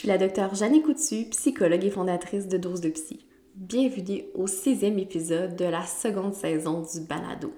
[0.00, 3.18] suis la docteure Jeanne Coutu, psychologue et fondatrice de Dose de Psy.
[3.54, 7.52] Bienvenue au sixième épisode de la seconde saison du Balado.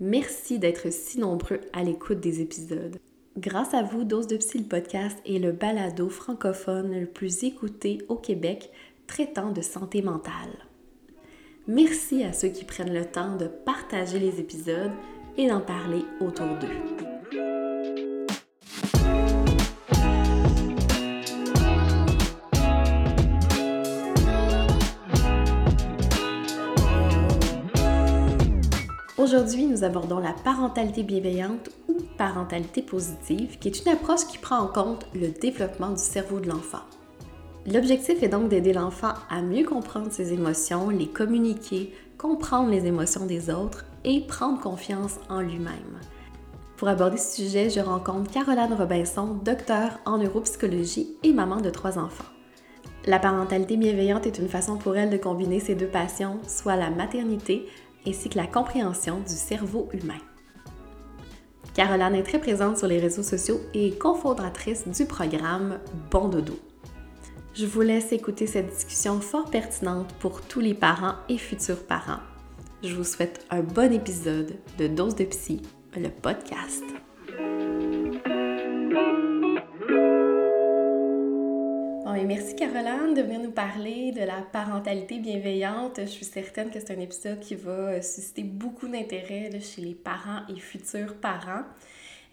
[0.00, 2.98] Merci d'être si nombreux à l'écoute des épisodes.
[3.38, 7.98] Grâce à vous, Dose de Psy, le podcast est le balado francophone le plus écouté
[8.08, 8.72] au Québec
[9.06, 10.66] traitant de santé mentale.
[11.68, 14.90] Merci à ceux qui prennent le temps de partager les épisodes
[15.36, 17.15] et d'en parler autour d'eux.
[29.26, 34.58] Aujourd'hui, nous abordons la parentalité bienveillante ou parentalité positive, qui est une approche qui prend
[34.58, 36.84] en compte le développement du cerveau de l'enfant.
[37.66, 43.26] L'objectif est donc d'aider l'enfant à mieux comprendre ses émotions, les communiquer, comprendre les émotions
[43.26, 45.98] des autres et prendre confiance en lui-même.
[46.76, 51.98] Pour aborder ce sujet, je rencontre Caroline Robinson, docteur en neuropsychologie et maman de trois
[51.98, 52.30] enfants.
[53.06, 56.90] La parentalité bienveillante est une façon pour elle de combiner ces deux passions, soit la
[56.90, 57.66] maternité
[58.06, 60.20] ainsi que la compréhension du cerveau humain.
[61.74, 65.78] Caroline est très présente sur les réseaux sociaux et cofondatrice du programme
[66.10, 66.58] Bon Dodo.
[67.52, 72.20] Je vous laisse écouter cette discussion fort pertinente pour tous les parents et futurs parents.
[72.82, 75.62] Je vous souhaite un bon épisode de Dose de Psy,
[75.96, 76.84] le podcast.
[82.24, 86.00] Merci Caroline de venir nous parler de la parentalité bienveillante.
[86.00, 89.94] Je suis certaine que c'est un épisode qui va euh, susciter beaucoup d'intérêt chez les
[89.94, 91.64] parents et futurs parents.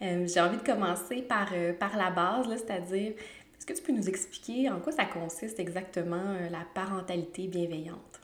[0.02, 3.14] Euh, j'ai envie de commencer par, euh, par la base, c'est-à-dire,
[3.58, 8.22] est-ce que tu peux nous expliquer en quoi ça consiste exactement la parentalité bienveillante?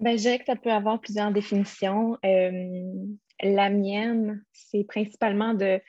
[0.00, 2.18] Ben, je dirais que ça peut avoir plusieurs définitions.
[2.22, 5.80] la mienne, c'est principalement de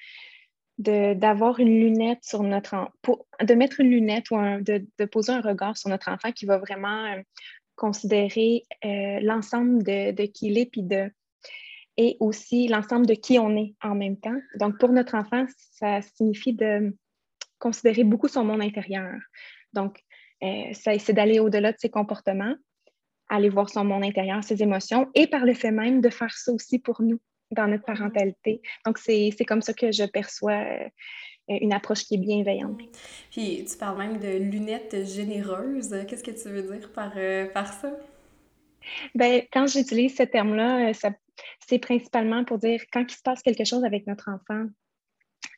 [0.80, 2.92] d'avoir une lunette sur notre
[3.42, 6.58] de mettre une lunette ou de, de, poser un regard sur notre enfant qui va
[6.58, 7.22] vraiment euh,
[7.76, 11.12] considérer euh, l'ensemble de, de, qui il est puis de
[11.98, 14.40] et aussi l'ensemble de qui on est en même temps.
[14.60, 16.98] Donc pour notre enfant, ça signifie de
[17.60, 19.14] considérer beaucoup son monde intérieur.
[19.74, 20.00] Donc
[20.44, 22.56] euh, c'est d'aller au-delà de ses comportements,
[23.30, 26.52] aller voir son monde intérieur, ses émotions et par le fait même de faire ça
[26.52, 27.20] aussi pour nous
[27.52, 28.62] dans notre parentalité.
[28.86, 30.88] Donc, c'est comme ça que je perçois euh,
[31.48, 32.80] une approche qui est bienveillante.
[33.32, 35.96] Puis, tu parles même de lunettes généreuses.
[36.08, 37.92] Qu'est-ce que tu veux dire par, euh, par ça?
[39.16, 41.10] Bien, quand j'utilise ce terme-là, euh,
[41.68, 44.68] c'est principalement pour dire quand il se passe quelque chose avec notre enfant,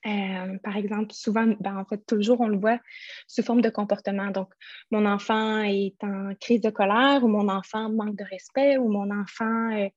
[0.05, 2.79] euh, par exemple, souvent, ben, en fait, toujours, on le voit
[3.27, 4.29] sous forme de comportement.
[4.29, 4.49] Donc,
[4.91, 9.09] mon enfant est en crise de colère ou mon enfant manque de respect ou mon
[9.09, 9.89] enfant euh,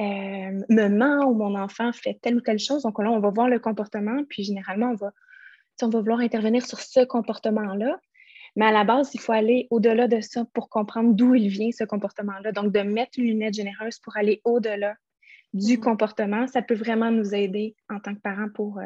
[0.00, 2.82] euh, me ment ou mon enfant fait telle ou telle chose.
[2.82, 5.12] Donc là, on va voir le comportement, puis généralement, on va,
[5.82, 7.98] on va vouloir intervenir sur ce comportement-là.
[8.56, 11.70] Mais à la base, il faut aller au-delà de ça pour comprendre d'où il vient,
[11.70, 12.52] ce comportement-là.
[12.52, 14.94] Donc, de mettre une lunette généreuse pour aller au-delà
[15.52, 15.80] du mm-hmm.
[15.80, 18.80] comportement, ça peut vraiment nous aider en tant que parents pour,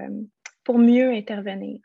[0.65, 1.81] pour mieux intervenir.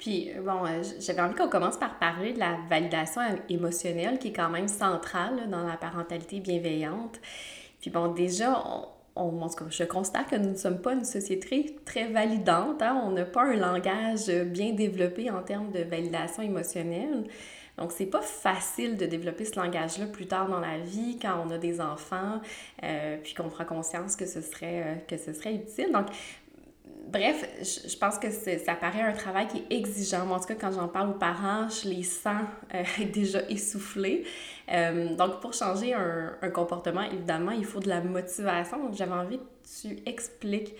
[0.00, 4.28] Puis, euh, bon, euh, j'avais envie qu'on commence par parler de la validation émotionnelle qui
[4.28, 7.20] est quand même centrale dans la parentalité bienveillante.
[7.82, 8.64] Puis, bon, déjà,
[9.14, 12.80] on, je constate que nous ne sommes pas une société très validante.
[12.80, 12.98] Hein?
[13.04, 17.24] On n'a pas un langage bien développé en termes de validation émotionnelle.
[17.76, 21.50] Donc, c'est pas facile de développer ce langage-là plus tard dans la vie, quand on
[21.50, 22.40] a des enfants,
[22.82, 25.90] euh, puis qu'on prend conscience que ce serait, que ce serait utile.
[25.92, 26.06] Donc,
[27.10, 30.26] bref, je, pense que ça paraît un travail qui est exigeant.
[30.26, 32.42] Moi, en tout cas, quand j'en parle aux parents, je les sens
[32.74, 32.82] euh,
[33.12, 34.24] déjà essoufflés.
[34.72, 38.82] Euh, donc, pour changer un, comportement, évidemment, il faut de la motivation.
[38.82, 40.74] Donc, j'avais envie que tu expliques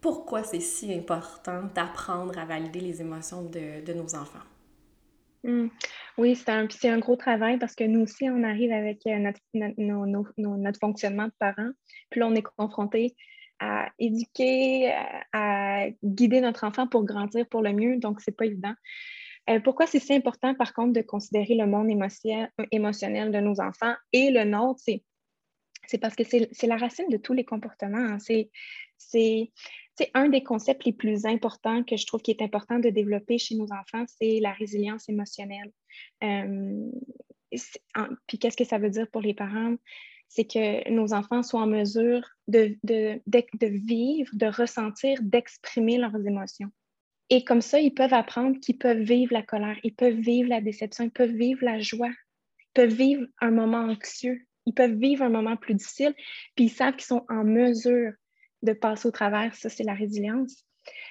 [0.00, 4.44] pourquoi c'est si important d'apprendre à valider les émotions de, nos enfants.
[5.44, 5.68] Mmh.
[6.18, 9.40] Oui, c'est un, gros travail parce que nous aussi, on arrive avec euh, notre,
[10.36, 11.70] notre fonctionnement de parents.
[12.10, 13.14] Puis là, on est confronté
[13.60, 14.92] à éduquer,
[15.32, 17.98] à, guider notre enfant pour grandir pour le mieux.
[17.98, 18.74] Donc, ce n'est pas évident.
[19.50, 21.88] Euh, pourquoi c'est si important, par contre, de considérer le monde
[22.70, 24.82] émotionnel de nos enfants et le nôtre?
[25.86, 27.98] C'est parce que c'est la racine de tous les comportements.
[27.98, 28.18] Hein.
[28.18, 29.50] C'est
[30.14, 33.54] un des concepts les plus importants que je trouve qui est important de développer chez
[33.54, 35.70] nos enfants, c'est la résilience émotionnelle.
[36.22, 36.90] Euh,
[38.26, 39.76] puis qu'est-ce que ça veut dire pour les parents?
[40.34, 46.70] C'est que nos enfants soient en mesure de, de, vivre, de ressentir, d'exprimer leurs émotions.
[47.30, 50.60] Et comme ça, ils peuvent apprendre qu'ils peuvent vivre la colère, ils peuvent vivre la
[50.60, 55.22] déception, ils peuvent vivre la joie, ils peuvent vivre un moment anxieux, ils peuvent vivre
[55.22, 56.14] un moment plus difficile,
[56.56, 58.12] puis ils savent qu'ils sont en mesure
[58.62, 59.54] de passer au travers.
[59.54, 60.64] Ça, c'est la résilience.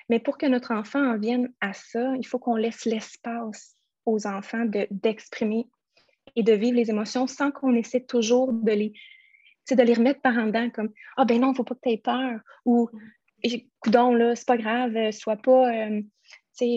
[0.10, 4.28] Mais pour que notre enfant en vienne à ça, il faut qu'on laisse l'espace aux
[4.28, 5.68] enfants d'exprimer
[6.36, 8.94] et de vivre les émotions sans qu'on essaie toujours de les,
[9.72, 11.82] de les remettre par en dedans comme Ah ben non, il ne faut pas que
[11.84, 12.90] tu aies peur ou
[13.80, 16.02] Coudon, là, c'est pas grave, euh, sois pas, euh,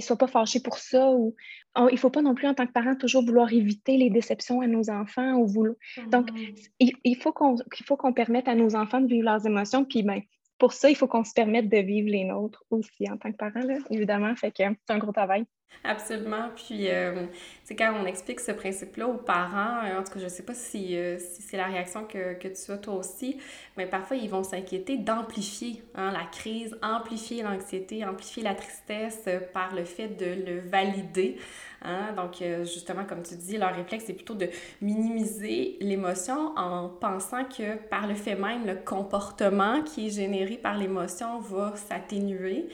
[0.00, 1.10] sois pas fâché pour ça.
[1.10, 1.34] Ou,
[1.78, 4.60] il ne faut pas non plus, en tant que parent, toujours vouloir éviter les déceptions
[4.60, 5.34] à nos enfants.
[5.34, 5.76] Ou vouloir...
[6.08, 6.92] Donc, mm-hmm.
[7.04, 9.84] il, faut qu'on permette à nos enfants de vivre leurs émotions.
[9.84, 10.22] Puis, ben,
[10.58, 13.36] pour ça, il faut qu'on se permette de vivre les nôtres aussi en tant que
[13.36, 13.60] parent,
[13.90, 14.34] évidemment.
[14.36, 15.44] Fait que c'est un gros travail.
[15.86, 16.50] Absolument.
[16.56, 17.26] Puis, euh,
[17.64, 20.42] c'est quand on explique ce principe-là aux parents, euh, en tout cas, je ne sais
[20.42, 23.38] pas si, euh, si c'est la réaction que, que, tu as toi aussi,
[23.76, 29.74] mais parfois, ils vont s'inquiéter d'amplifier hein, la crise, amplifier l'anxiété, amplifier la tristesse par
[29.74, 31.36] le fait de le valider.
[31.82, 32.12] Hein.
[32.16, 34.48] Donc, justement, comme tu dis, leur réflexe, c'est plutôt de
[34.80, 40.76] minimiser l'émotion en pensant que par le fait même, le comportement qui est généré par
[40.76, 42.68] l'émotion va s'atténuer.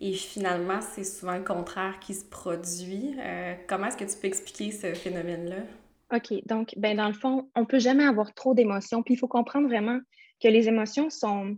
[0.00, 3.16] Et finalement, c'est souvent le contraire qui se produit.
[3.18, 5.64] Euh, comment est-ce que tu peux expliquer ce phénomène-là?
[6.14, 6.34] OK.
[6.46, 9.02] Donc, ben, dans le fond, on ne peut jamais avoir trop d'émotions.
[9.02, 9.98] Puis il faut comprendre vraiment
[10.42, 11.56] que les émotions sont,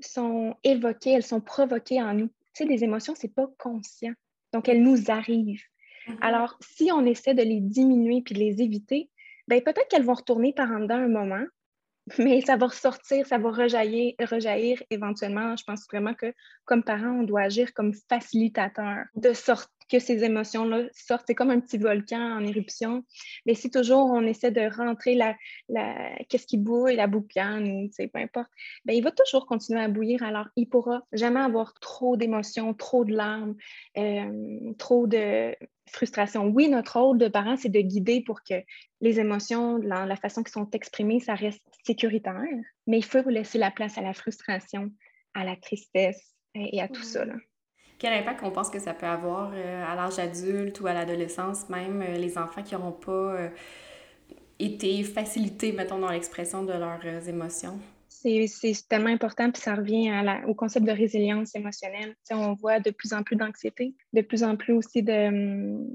[0.00, 2.28] sont évoquées, elles sont provoquées en nous.
[2.54, 4.12] Tu sais, les émotions, ce n'est pas conscient.
[4.52, 5.64] Donc, elles nous arrivent.
[6.06, 6.18] Mm-hmm.
[6.20, 9.10] Alors, si on essaie de les diminuer puis de les éviter,
[9.48, 11.44] ben, peut-être qu'elles vont retourner par en dedans un moment,
[12.18, 15.56] mais ça va ressortir, ça va rejaillir, rejaillir éventuellement.
[15.56, 16.32] Je pense vraiment que
[16.64, 21.24] comme parent, on doit agir comme facilitateur de sorte que ces émotions-là sortent.
[21.26, 23.04] C'est comme un petit volcan en éruption.
[23.44, 25.36] Mais si toujours on essaie de rentrer la,
[25.68, 28.50] la qu'est-ce qui bouille, la boucane, peu importe,
[28.84, 30.22] bien, il va toujours continuer à bouillir.
[30.22, 33.54] Alors, il pourra jamais avoir trop d'émotions, trop de larmes,
[33.96, 35.54] euh, trop de
[35.90, 36.46] frustration.
[36.46, 38.54] Oui, notre rôle de parent, c'est de guider pour que
[39.00, 42.42] les émotions, la, la façon qu'ils sont exprimées, ça reste sécuritaire,
[42.86, 44.90] mais il faut laisser la place à la frustration,
[45.34, 47.24] à la tristesse et à tout ça.
[47.24, 47.34] Là.
[47.98, 51.68] Quel impact on pense que ça peut avoir euh, à l'âge adulte ou à l'adolescence,
[51.70, 53.48] même euh, les enfants qui n'auront pas euh,
[54.58, 57.78] été facilités, mettons, dans l'expression de leurs émotions?
[58.22, 60.12] C'est tellement important, puis ça revient
[60.46, 62.14] au concept de résilience émotionnelle.
[62.30, 65.86] on voit de plus en plus d'anxiété, de plus en plus aussi de,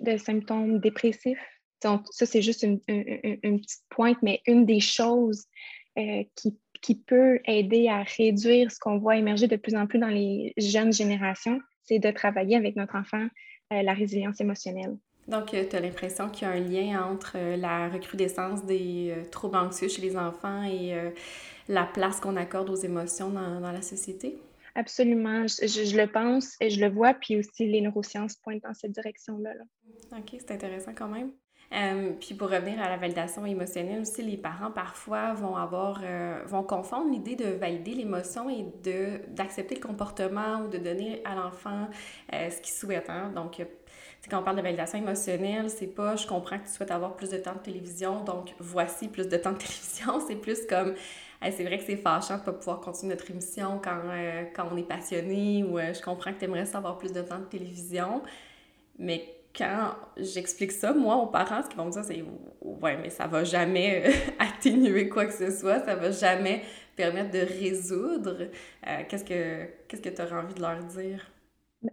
[0.00, 1.38] de symptômes dépressifs.
[1.82, 5.46] ça, c'est juste une, petite pointe, mais une des choses
[6.34, 10.08] qui qui peut aider à réduire ce qu'on voit émerger de plus en plus dans
[10.08, 13.26] les jeunes générations, c'est de travailler avec notre enfant
[13.72, 14.96] euh, la résilience émotionnelle.
[15.28, 19.14] Donc, euh, tu as l'impression qu'il y a un lien entre euh, la recrudescence des
[19.30, 20.94] troubles anxieux chez les enfants et
[21.68, 24.38] la place qu'on accorde aux émotions dans, dans la société?
[24.74, 28.92] Absolument, je, le pense et je le vois, puis aussi les neurosciences pointent dans cette
[28.92, 29.52] direction-là.
[29.54, 29.64] Là.
[30.18, 31.32] OK, c'est intéressant quand même.
[31.74, 36.42] Euh, puis pour revenir à la validation émotionnelle aussi, les parents parfois vont avoir euh,
[36.46, 41.34] vont confondre l'idée de valider l'émotion et de d'accepter le comportement ou de donner à
[41.34, 41.88] l'enfant
[42.32, 43.10] euh, ce qu'il souhaite.
[43.10, 43.32] Hein.
[43.34, 43.62] Donc
[44.30, 47.30] quand on parle de validation émotionnelle, c'est pas je comprends que tu souhaites avoir plus
[47.30, 50.20] de temps de télévision, donc voici plus de temps de télévision.
[50.26, 50.94] C'est plus comme
[51.40, 54.00] c'est vrai que c'est fâchant de pas pouvoir continuer notre émission quand,
[54.56, 57.44] quand on est passionné ou je comprends que tu aimerais avoir plus de temps de
[57.44, 58.22] télévision.
[58.98, 62.24] Mais quand j'explique ça, moi, aux parents, ce qu'ils vont me dire, c'est
[62.60, 66.62] Ouais, mais ça va jamais euh, atténuer quoi que ce soit, ça va jamais
[66.94, 68.48] permettre de résoudre.
[68.86, 71.24] Euh, qu'est-ce que qu'est-ce que tu auras envie de leur dire?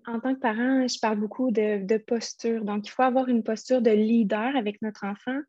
[0.08, 2.64] En tant que parent, je parle beaucoup de, posture.
[2.64, 5.40] Donc, il faut avoir une posture de leader avec notre enfant,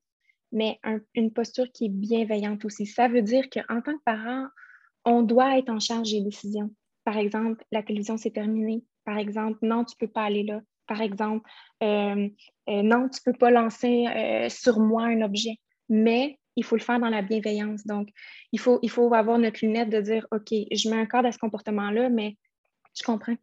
[0.52, 0.78] mais
[1.14, 2.86] une posture qui est bienveillante aussi.
[2.86, 4.46] Ça veut dire qu'en tant que parent,
[5.04, 6.70] on doit être en charge des décisions.
[7.04, 8.84] Par exemple, la télévision, c'est terminé.
[9.04, 11.48] Par exemple, non, tu ne peux pas aller là par exemple,
[11.82, 12.28] euh,
[12.68, 15.56] euh, non, tu ne peux pas lancer euh, sur moi un objet,
[15.88, 17.86] mais il faut le faire dans la bienveillance.
[17.86, 18.08] Donc,
[18.52, 21.32] il faut, il faut avoir notre lunette de dire, OK, je mets un cadre à
[21.32, 22.36] ce comportement-là, mais
[22.94, 23.34] je comprends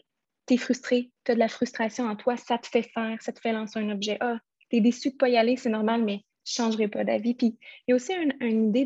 [0.47, 3.31] tu es frustré, tu as de la frustration en toi, ça te fait faire, ça
[3.31, 4.17] te fait lancer un objet.
[4.19, 6.87] Ah, tu es déçu de ne pas y aller, c'est normal, mais je ne changerai
[6.87, 7.35] pas d'avis.
[7.35, 7.57] Puis,
[7.87, 8.85] il y a aussi une, idée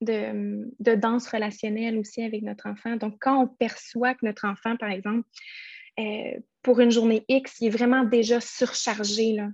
[0.00, 2.96] de, danse relationnelle aussi avec notre enfant.
[2.96, 5.26] Donc, quand on perçoit que notre enfant, par exemple,
[6.00, 9.34] euh, pour une journée X, il est vraiment déjà surchargé.
[9.34, 9.48] Là.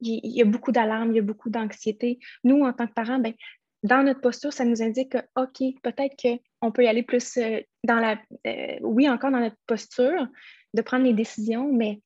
[0.00, 2.18] Il, y a beaucoup d'alarmes, il y a beaucoup d'anxiété.
[2.42, 3.34] Nous, en tant que parents, ben,
[3.82, 6.16] dans notre posture, ça nous indique que, OK, peut-être
[6.60, 10.26] qu'on peut y aller plus euh, dans la, euh, oui, encore dans notre posture,
[10.74, 12.00] de prendre les décisions, mais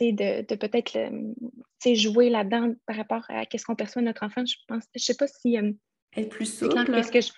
[0.00, 0.98] de, de peut-être
[1.94, 4.44] jouer là-dedans par rapport à ce qu'on perçoit de notre enfant.
[4.46, 5.56] Je pense, je sais pas si.
[6.16, 6.74] Être plus souple.
[6.84, 7.30] Que je,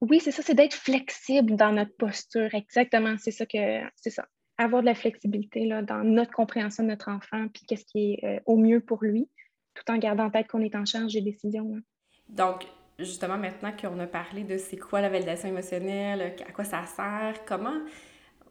[0.00, 2.54] oui, c'est ça, c'est d'être flexible dans notre posture.
[2.54, 4.26] Exactement, c'est ça que c'est ça
[4.60, 8.24] avoir de la flexibilité là, dans notre compréhension de notre enfant, puis qu'est-ce qui est
[8.24, 9.28] euh, au mieux pour lui,
[9.74, 11.80] tout en gardant en tête qu'on est en charge des décisions.
[12.28, 12.66] Donc,
[13.04, 17.44] justement, maintenant qu'on a parlé de c'est quoi la validation émotionnelle, à quoi ça sert,
[17.46, 17.78] comment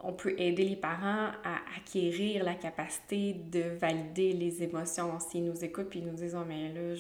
[0.02, 5.20] on peut aider les parents à acquérir la capacité de valider les émotions.
[5.20, 6.96] S'ils nous écoutent puis ils nous disent Oh, mais là,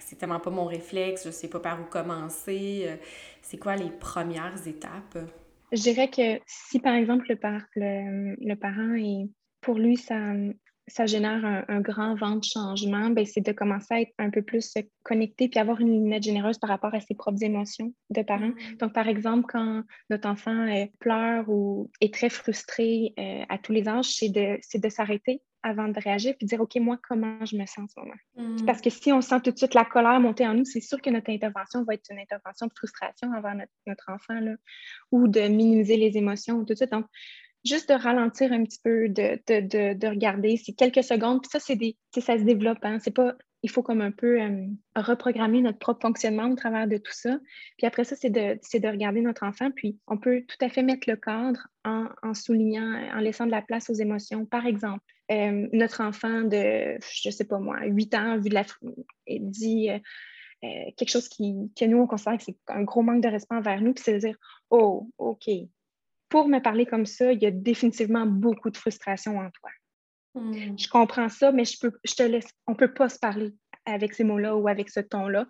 [0.00, 2.86] c'est tellement pas mon réflexe, je sais pas par où commencer.
[2.86, 2.96] Euh,
[3.42, 5.18] c'est quoi les premières étapes?
[5.72, 7.36] Je dirais que si, par exemple, le,
[7.76, 9.28] le, le parent est
[9.60, 10.16] pour lui, ça,
[10.90, 14.42] ça génère un, grand vent de changement, ben, c'est de commencer à être un peu
[14.42, 18.48] plus connecté puis avoir une lunette généreuse par rapport à ses propres émotions de parents.
[18.48, 18.76] Mm.
[18.80, 23.72] Donc, par exemple, quand notre enfant euh, pleure ou est très frustré euh, à tous
[23.72, 27.44] les âges, c'est de, de s'arrêter avant de réagir puis de dire OK, moi, comment
[27.44, 28.14] je me sens en ce moment?
[28.36, 28.64] Mm.
[28.66, 31.00] Parce que si on sent tout de suite la colère monter en nous, c'est sûr
[31.00, 33.54] que notre intervention va être une intervention de frustration envers
[33.86, 34.52] notre, enfant là,
[35.12, 36.92] ou de minimiser les émotions tout de suite.
[36.92, 37.06] Donc,
[37.64, 40.56] juste de ralentir un petit peu, de, de, de, regarder.
[40.56, 41.42] C'est quelques secondes.
[41.42, 42.78] Puis ça, c'est des, ça se développe.
[42.82, 42.98] Hein.
[43.00, 46.96] C'est pas, il faut comme un peu euh, reprogrammer notre propre fonctionnement au travers de
[46.96, 47.38] tout ça.
[47.76, 49.70] Puis après ça, c'est de, de regarder notre enfant.
[49.70, 53.50] Puis on peut tout à fait mettre le cadre en, en soulignant, en laissant de
[53.50, 54.46] la place aux émotions.
[54.46, 58.64] Par exemple, euh, notre enfant de, je sais pas moi, 8 ans, vu de la,
[59.26, 63.28] dit euh, quelque chose qui, que nous, on considère que c'est un gros manque de
[63.28, 63.94] respect envers nous.
[63.94, 64.36] Puis c'est de dire,
[64.70, 65.48] oh, OK,
[66.30, 69.70] pour me parler comme ça, il y a définitivement beaucoup de frustration en toi.
[70.34, 70.78] Hmm.
[70.78, 73.52] Je comprends ça, mais je, peux, je te laisse, on ne peut pas se parler
[73.84, 75.44] avec ces mots-là ou avec ce ton-là.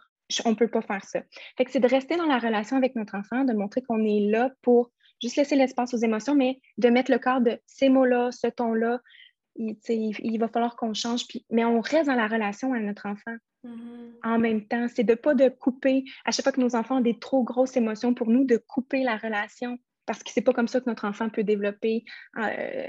[0.45, 1.21] On ne peut pas faire ça.
[1.57, 4.31] Fait que c'est de rester dans la relation avec notre enfant, de montrer qu'on est
[4.31, 8.31] là pour juste laisser l'espace aux émotions, mais de mettre le corps de ces mots-là,
[8.33, 9.01] ce ton-là.
[9.57, 13.37] Il, va falloir qu'on change, puis, mais on reste dans la relation avec notre enfant.
[13.65, 14.13] Hmm.
[14.23, 16.99] En même temps, c'est de ne pas de couper, à chaque fois que nos enfants
[16.99, 20.53] ont des trop grosses émotions pour nous, de couper la relation parce que c'est pas
[20.53, 22.05] comme ça que notre enfant peut développer
[22.39, 22.87] euh,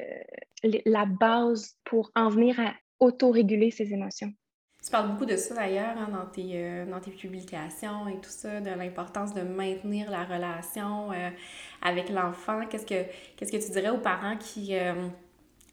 [0.85, 4.31] la base pour en venir à autoréguler ses émotions.
[4.83, 8.31] Tu parles beaucoup de ça d'ailleurs hein, dans, tes, euh, dans tes publications et tout
[8.31, 11.29] ça, de l'importance de maintenir la relation euh,
[11.83, 12.61] avec l'enfant.
[12.67, 13.03] Qu'est-ce que,
[13.37, 14.73] qu'est-ce que tu dirais aux parents qui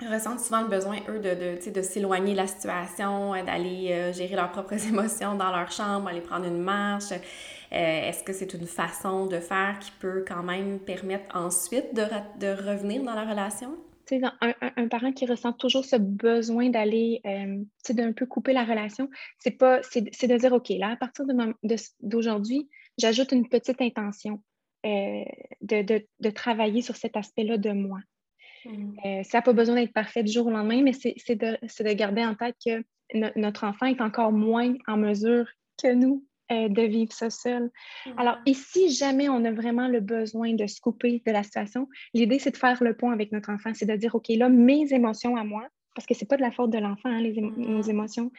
[0.07, 4.53] ressentent souvent le besoin, eux, de, de, de s'éloigner de la situation, d'aller gérer leurs
[4.53, 7.13] propres émotions dans leur chambre, aller prendre une marche?
[7.73, 12.03] Euh, est-ce que c'est une façon de faire qui peut quand même permettre ensuite de,
[12.41, 13.77] de revenir dans la relation?
[14.11, 19.11] Un, un, parent qui ressent toujours ce besoin d'aller, euh, d'un peu couper la relation,
[19.39, 21.27] c'est pas, c'est de dire, OK, là, à partir
[22.03, 24.43] d'aujourd'hui, j'ajoute une petite intention
[24.87, 25.25] euh,
[25.61, 27.99] de, de, de, travailler sur cet aspect-là de moi.
[28.65, 28.93] Mmh.
[29.05, 31.93] Euh, ça n'a pas besoin d'être parfait du jour au lendemain, mais c'est de, de,
[31.93, 32.85] garder en tête que
[33.37, 35.47] notre enfant est encore moins en mesure
[35.83, 37.71] que nous euh, de vivre ça seul.
[38.17, 41.89] Alors, et si jamais on a vraiment le besoin de se couper de la situation,
[42.15, 43.73] l'idée, c'est de faire le pont avec notre enfant.
[43.75, 46.53] C'est de dire, OK, là, mes émotions à moi, parce que c'est pas de la
[46.53, 48.31] faute de l'enfant, hein, les nos émotions.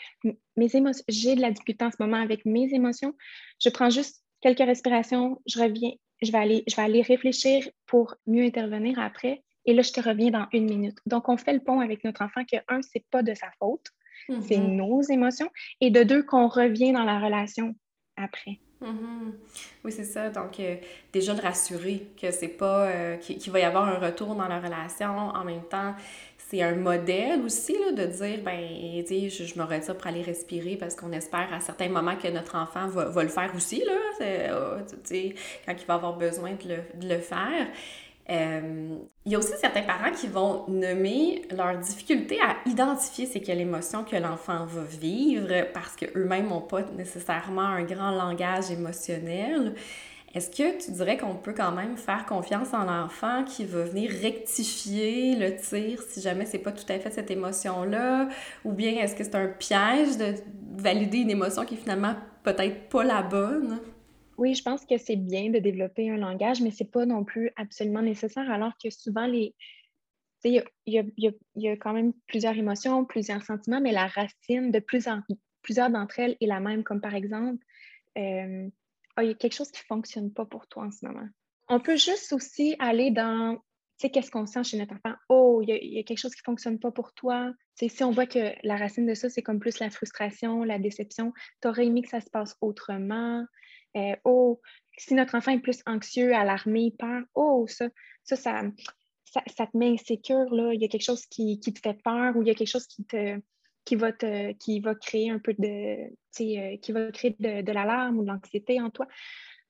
[0.56, 3.14] Mes émotions, j'ai de la difficulté en ce moment avec mes émotions.
[3.62, 8.16] Je prends juste quelques respirations, je reviens, je vais aller, je vais aller réfléchir pour
[8.28, 9.44] mieux intervenir après.
[9.66, 10.98] Et là, je te reviens dans une minute.
[11.06, 13.88] Donc, on fait le pont avec notre enfant que, un, c'est pas de sa faute,
[14.30, 14.76] c'est mm-hmm.
[14.76, 15.50] nos émotions.
[15.82, 17.76] Et de deux, qu'on revient dans la relation
[18.20, 18.60] après.
[18.82, 19.32] Mm-hmm.
[19.84, 20.30] Oui, c'est ça.
[20.30, 20.76] Donc, euh,
[21.12, 24.60] déjà le rassurer que c'est pas euh, qu'il va y avoir un retour dans la
[24.60, 25.10] relation.
[25.10, 25.96] En même temps,
[26.38, 30.78] c'est un modèle aussi là, de dire ben, je, je me retire pour aller respirer
[30.78, 33.98] parce qu'on espère à certains moments que notre enfant va, va le faire aussi, là,
[34.22, 34.80] euh,
[35.66, 37.68] quand il va avoir besoin de le, de le faire.
[38.30, 43.40] Euh, il y a aussi certains parents qui vont nommer leur difficulté à identifier c'est
[43.40, 49.74] quelle émotion que l'enfant va vivre parce qu'eux-mêmes n'ont pas nécessairement un grand langage émotionnel.
[50.36, 54.12] Est-ce que tu dirais qu'on peut quand même faire confiance en l'enfant qui va venir
[54.12, 58.30] rectifier le tir si jamais c'est pas tout à fait cette émotion-là?
[58.64, 60.36] Ou bien est-ce que c'est un piège de
[60.78, 63.80] valider une émotion qui est finalement peut-être pas la bonne?
[64.40, 67.26] Oui, je pense que c'est bien de développer un langage, mais ce n'est pas non
[67.26, 69.54] plus absolument nécessaire, alors que souvent, les,
[70.46, 75.20] il y a, quand même plusieurs émotions, plusieurs sentiments, mais la racine de plusieurs,
[75.92, 77.62] d'entre elles est la même, comme par exemple,
[78.16, 81.28] ah, il y a quelque chose qui ne fonctionne pas pour toi en ce moment.
[81.68, 83.62] On peut juste aussi aller dans, tu
[83.98, 85.18] sais, qu'est-ce qu'on sent chez notre enfant?
[85.28, 87.52] Oh, il y, a, quelque chose qui ne fonctionne pas pour toi.
[87.76, 91.34] si on voit que la racine de ça, c'est comme plus la frustration, la déception,
[91.62, 93.44] tu aurais aimé que ça se passe autrement.
[93.98, 94.62] Euh, oh,
[94.98, 97.88] si notre enfant est plus anxieux, alarmé, peur, oh, ça,
[98.24, 98.62] ça, ça,
[99.26, 100.74] ça, te met insécure, là.
[100.74, 102.70] Il y a quelque chose qui, qui, te fait peur ou il y a quelque
[102.70, 103.40] chose qui te
[103.86, 108.20] qui va te qui va créer un peu de euh, qui va créer de, l'alarme
[108.20, 109.08] ou de l'anxiété en toi.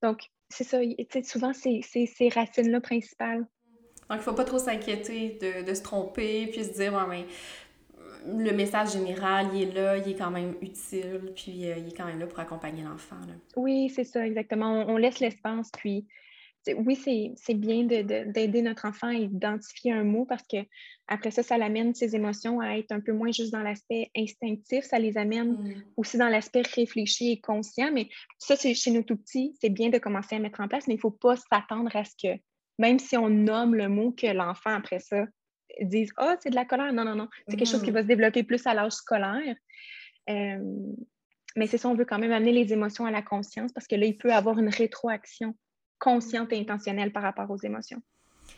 [0.02, 0.80] Donc, c'est ça,
[1.24, 3.48] souvent, c'est ces racines-là principales.
[4.10, 7.26] Donc, il ne faut pas trop s'inquiéter de, se tromper, puis se dire, mais
[8.26, 11.98] le message général, il est là, il est quand même utile, puis euh, il est
[11.98, 13.16] quand même là pour accompagner l'enfant.
[13.56, 14.86] Oui, c'est ça, exactement.
[14.88, 16.06] On, laisse l'espace, puis
[16.76, 16.96] oui,
[17.38, 20.58] c'est bien d'aider notre enfant à identifier un mot parce que
[21.08, 24.84] après ça, ça l'amène ses émotions à être un peu moins juste dans l'aspect instinctif,
[24.84, 25.84] ça les amène mm.
[25.98, 27.92] aussi dans l'aspect réfléchi et conscient.
[27.92, 30.88] Mais ça, c'est chez nous tout petits, c'est bien de commencer à mettre en place,
[30.88, 32.40] mais il ne faut pas s'attendre à ce que,
[32.78, 35.26] même si on nomme le mot, que l'enfant après ça
[35.82, 36.94] dise Ah, oh, c'est de la colère.
[36.94, 37.28] Non, non, non.
[37.48, 37.96] C'est quelque chose qui mm.
[37.96, 39.56] va se développer plus à l'âge scolaire.
[40.30, 40.58] Euh,
[41.56, 43.96] mais c'est ça, on veut quand même amener les émotions à la conscience parce que
[43.96, 45.56] là, il peut avoir une rétroaction
[45.98, 48.02] consciente et intentionnelle par rapport aux émotions.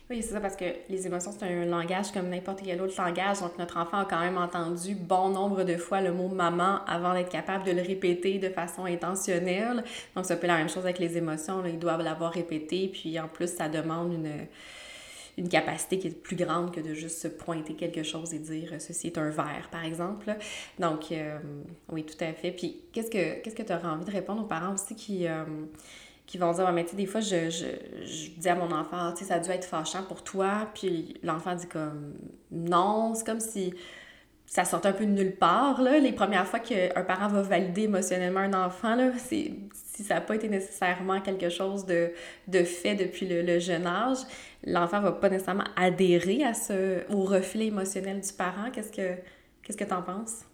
[0.09, 3.39] Oui, c'est ça, parce que les émotions, c'est un langage comme n'importe quel autre langage.
[3.39, 7.13] Donc, notre enfant a quand même entendu bon nombre de fois le mot maman avant
[7.13, 9.83] d'être capable de le répéter de façon intentionnelle.
[10.15, 11.65] Donc, c'est un peu la même chose avec les émotions.
[11.65, 12.89] Ils doivent l'avoir répété.
[12.89, 14.47] Puis, en plus, ça demande une,
[15.41, 18.75] une capacité qui est plus grande que de juste se pointer quelque chose et dire
[18.79, 20.35] ceci est un verre, par exemple.
[20.79, 21.39] Donc, euh,
[21.89, 22.51] oui, tout à fait.
[22.51, 25.27] Puis, qu'est-ce que qu'est-ce que tu aurais envie de répondre aux parents aussi qui.
[25.27, 25.43] Euh,
[26.27, 27.65] qui vont dire, mais tu sais, des fois, je, je,
[28.05, 30.69] je, dis à mon enfant, tu sais, ça a dû être fâchant pour toi.
[30.73, 32.13] Puis l'enfant dit comme,
[32.51, 33.73] non, c'est comme si
[34.45, 35.81] ça sortait un peu de nulle part.
[35.81, 35.99] Là.
[35.99, 40.35] Les premières fois qu'un parent va valider émotionnellement un enfant, là, si ça n'a pas
[40.35, 42.11] été nécessairement quelque chose de,
[42.47, 44.19] de fait depuis le jeune âge,
[44.63, 48.71] l'enfant va pas nécessairement adhérer à ce, au reflet émotionnel du parent.
[48.71, 49.15] Qu'est-ce que
[49.63, 50.45] qu'est-ce que tu en penses?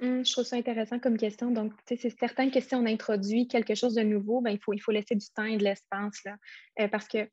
[0.00, 1.50] Hum, je trouve ça intéressant comme question.
[1.50, 4.78] Donc, c'est certain que si on introduit quelque chose de nouveau, ben, il, faut, il
[4.78, 6.22] faut laisser du temps et de l'espace.
[6.78, 7.28] Euh, parce que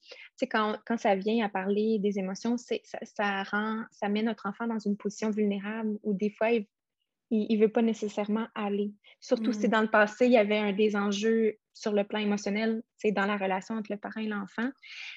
[0.50, 4.66] quand, quand ça vient à parler des émotions, ça, ça, rend, ça met notre enfant
[4.66, 6.66] dans une position vulnérable où des fois, il
[7.32, 8.94] ne veut pas nécessairement aller.
[9.20, 9.72] Surtout si mmh.
[9.72, 13.26] dans le passé, il y avait un des enjeux sur le plan émotionnel, c'est dans
[13.26, 14.70] la relation entre le parent et l'enfant.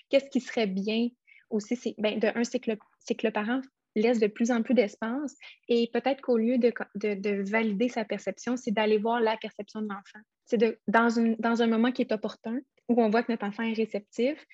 [0.08, 1.08] Qu'est-ce qui serait bien
[1.50, 1.76] aussi?
[1.76, 3.60] C'est, ben, de un, c'est que, que le parent
[3.94, 5.36] laisse de plus en plus d'espace
[5.68, 9.88] et peut-être qu'au lieu de, de, valider sa perception, c'est d'aller voir la perception de
[9.88, 10.20] l'enfant.
[10.44, 13.46] C'est de, dans, une, dans un moment qui est opportun, où on voit que notre
[13.46, 14.44] enfant est réceptif,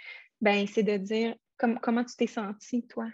[0.40, 3.06] ben c'est de dire comment tu t'es senti, toi?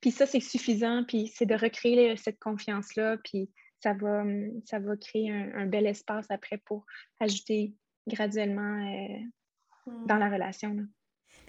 [0.00, 3.50] Puis ça, c'est suffisant, puis c'est de recréer cette confiance-là, puis
[3.84, 4.24] ça va,
[4.64, 6.84] ça va créer un, bel espace après pour
[7.20, 7.74] ajouter
[8.06, 10.06] graduellement euh, hmm.
[10.06, 10.76] dans la relation.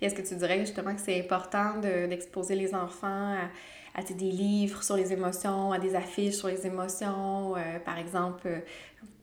[0.01, 3.49] est-ce que tu dirais justement que c'est important d'exposer les enfants à
[3.95, 8.45] à des livres sur les émotions, à des affiches sur les émotions, euh, par exemple,
[8.45, 8.59] euh,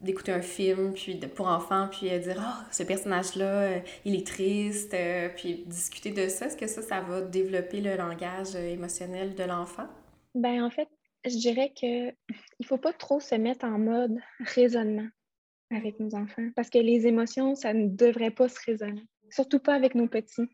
[0.01, 4.27] d'écouter un film puis de, pour enfants, puis euh, dire oh, ce personnage-là, il est
[4.27, 4.97] triste,
[5.37, 6.47] puis discuter de ça.
[6.47, 9.87] Est-ce que ça, ça va développer le langage émotionnel de l'enfant?
[10.35, 10.89] Ben en fait,
[11.25, 12.11] je dirais que
[12.59, 15.09] il faut pas trop se mettre en mode raisonnement
[15.71, 19.75] avec nos enfants parce que les émotions, ça ne devrait pas se raisonner, surtout pas
[19.75, 20.49] avec nos petits.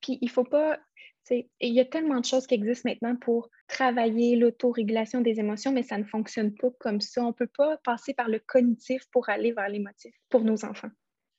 [0.00, 0.78] Puis il faut pas
[1.30, 5.82] il y a tellement de choses qui existent maintenant pour travailler l'autorégulation des émotions, mais
[5.82, 7.22] ça ne fonctionne pas comme ça.
[7.22, 10.90] On ne peut pas passer par le cognitif pour aller vers l'émotif pour nos enfants.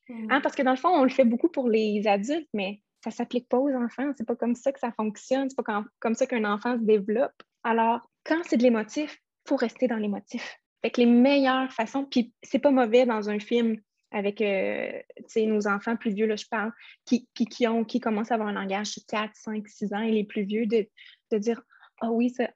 [0.10, 0.32] Hmm.
[0.32, 3.10] Hein, parce que dans le fond, on le fait beaucoup pour les adultes, mais ça
[3.10, 4.12] ne s'applique pas aux enfants.
[4.18, 5.50] C'est pas comme ça que ça fonctionne.
[5.50, 7.34] C'est pas comme ça qu'un enfant se développe.
[7.64, 10.60] Alors, quand c'est de l'émotif, il faut rester dans l'émotif.
[10.82, 13.80] Fait les meilleures façons, puis c'est pas mauvais dans un film
[14.12, 15.02] avec euh,
[15.38, 16.72] nos enfants plus vieux, là, je parle,
[17.06, 20.12] qui, qui, ont, qui commencent à avoir un langage de 4, 5, 6 ans et
[20.12, 20.88] les plus vieux, de,
[21.32, 21.62] de dire
[22.00, 22.54] Ah oh oui, c'est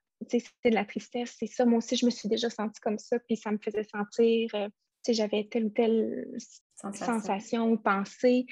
[0.65, 3.36] de la tristesse, c'est ça, moi aussi, je me suis déjà sentie comme ça, puis
[3.38, 4.69] ça me faisait sentir, euh,
[5.10, 6.27] j'avais telle ou telle
[6.75, 8.45] sensation, ou pensée.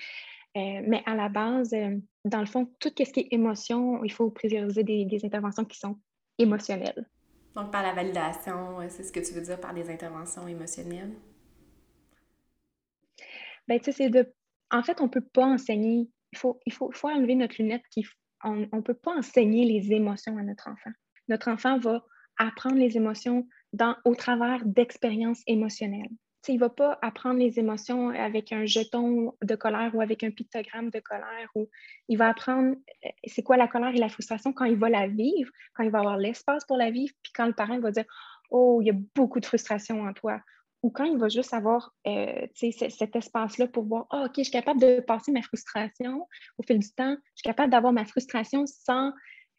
[0.57, 1.75] Euh, mais à la base,
[2.23, 5.77] dans le fond, tout ce qui est émotion, il faut prioriser des, des interventions qui
[5.77, 5.99] sont
[6.37, 7.07] émotionnelles.
[7.55, 11.13] Donc, par la validation, c'est ce que tu veux dire par des interventions émotionnelles?
[13.67, 14.31] Ben, tu sais, c'est de.
[14.71, 16.09] En fait, on ne peut pas enseigner.
[16.33, 17.83] Il faut, il faut, faut enlever notre lunette.
[17.89, 18.05] Qui...
[18.43, 20.91] On ne peut pas enseigner les émotions à notre enfant.
[21.29, 22.03] Notre enfant va
[22.37, 26.09] apprendre les émotions dans, au travers d'expériences émotionnelles.
[26.47, 30.31] Il ne va pas apprendre les émotions avec un jeton de colère ou avec un
[30.31, 31.49] pictogramme de colère.
[31.55, 31.67] Ou
[32.07, 35.07] il va apprendre euh, c'est quoi la colère et la frustration quand il va la
[35.07, 38.05] vivre, quand il va avoir l'espace pour la vivre, puis quand le parent va dire
[38.51, 40.39] Oh, il y a beaucoup de frustration en toi
[40.85, 44.51] ou quand il va juste avoir euh, cet espace-là pour voir, ah, OK, je suis
[44.51, 46.27] capable de passer ma frustration
[46.59, 49.11] au fil du temps, je suis capable d'avoir ma frustration sans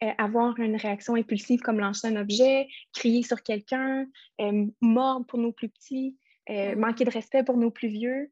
[0.03, 4.05] euh, avoir une réaction impulsive comme lancer un objet, crier sur quelqu'un,
[4.39, 6.15] euh, mordre pour nos plus petits,
[6.49, 8.31] manquer de respect pour nos plus vieux.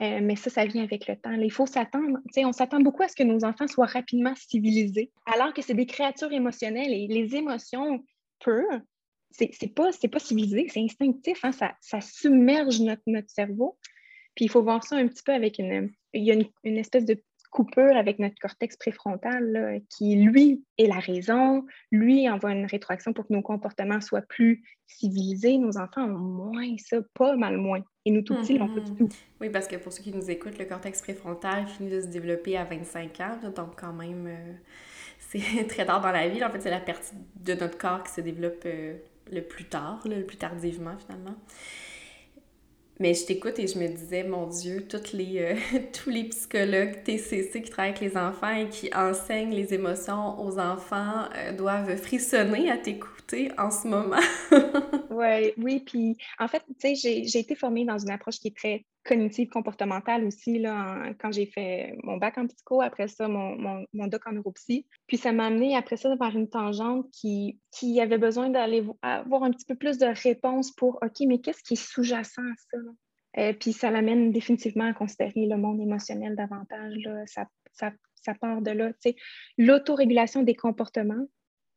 [0.00, 1.32] mais ça, ça vient avec le temps.
[1.32, 5.52] il faut s'attendre, on s'attend beaucoup à ce que nos enfants soient rapidement civilisés, alors
[5.52, 8.04] que c'est des créatures émotionnelles et les émotions
[8.40, 8.80] pures,
[9.30, 13.78] c'est pas, pas civilisé, c'est instinctif, hein, ça, ça, submerge notre, notre cerveau.
[14.34, 15.90] Puis il faut voir ça un petit peu avec une.
[16.14, 20.98] Il y a une, espèce de coupure avec notre cortex préfrontal qui, lui, est la
[20.98, 21.64] raison.
[21.90, 25.58] Lui envoie une rétroaction pour que nos comportements soient plus civilisés.
[25.58, 27.82] Nos enfants ont moins ça, pas mal moins.
[28.04, 29.08] Et nous, tout petits, l'ont pas du tout.
[29.40, 32.56] Oui, parce que pour ceux qui nous écoutent, le cortex préfrontal finit de se développer
[32.56, 33.50] à 25 ans.
[33.54, 34.52] donc, quand même, euh,
[35.18, 36.42] c'est très tard dans la vie.
[36.42, 38.96] En fait, c'est la partie de notre corps qui se développe euh,
[39.30, 41.36] le plus tard, le plus tardivement, finalement.
[43.00, 45.54] Mais je t'écoute et je me disais, mon Dieu, toutes les, euh,
[45.92, 50.58] tous les psychologues TCC qui travaillent avec les enfants et qui enseignent les émotions aux
[50.58, 54.20] enfants euh, doivent frissonner à t'écouter en ce moment.
[55.10, 58.56] ouais, oui, puis en fait, tu sais, j'ai été formée dans une approche qui est
[58.56, 63.84] très cognitive comportementale aussi, là, quand j'ai fait mon bac en psycho, après ça, mon,
[63.92, 64.86] mon, doc en neuropsy.
[65.06, 69.42] Puis ça m'a amené après ça vers une tangente qui, qui avait besoin d'aller avoir
[69.44, 72.78] un petit peu plus de réponses pour OK, mais qu'est-ce qui est sous-jacent à ça?
[73.38, 76.94] Euh, puis ça l'amène définitivement à considérer le monde émotionnel davantage.
[77.04, 77.26] Là.
[77.26, 78.90] Ça, ça, ça part de là.
[79.58, 81.26] L'autorégulation des comportements,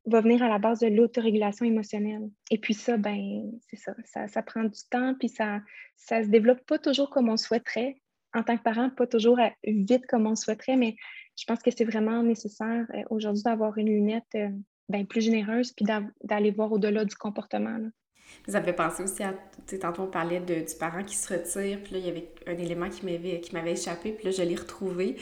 [0.06, 2.30] va venir à la base de l'autorégulation émotionnelle.
[2.50, 3.94] Et puis ça, ben, c'est ça,
[4.28, 5.60] ça, prend du temps, puis ça
[6.02, 8.02] ça se développe pas toujours comme on souhaiterait.
[8.34, 10.96] En tant que parent, pas toujours vite comme on souhaiterait, mais
[11.38, 14.50] je pense que c'est vraiment nécessaire euh, aujourd'hui d'avoir une lunette euh,
[14.90, 15.86] ben, plus généreuse, puis
[16.24, 17.78] d'aller voir au-delà du comportement.
[18.48, 21.16] Ça me fait penser aussi à, tu sais, tantôt on parlait de, du parent qui
[21.16, 24.26] se retire, puis là, il y avait un élément qui m'avait, qui m'avait échappé, puis
[24.26, 25.16] là, je l'ai retrouvé.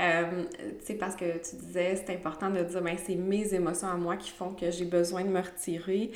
[0.00, 0.44] Euh,
[0.80, 3.96] tu sais, parce que tu disais, c'est important de dire, ben, c'est mes émotions à
[3.96, 6.10] moi qui font que j'ai besoin de me retirer.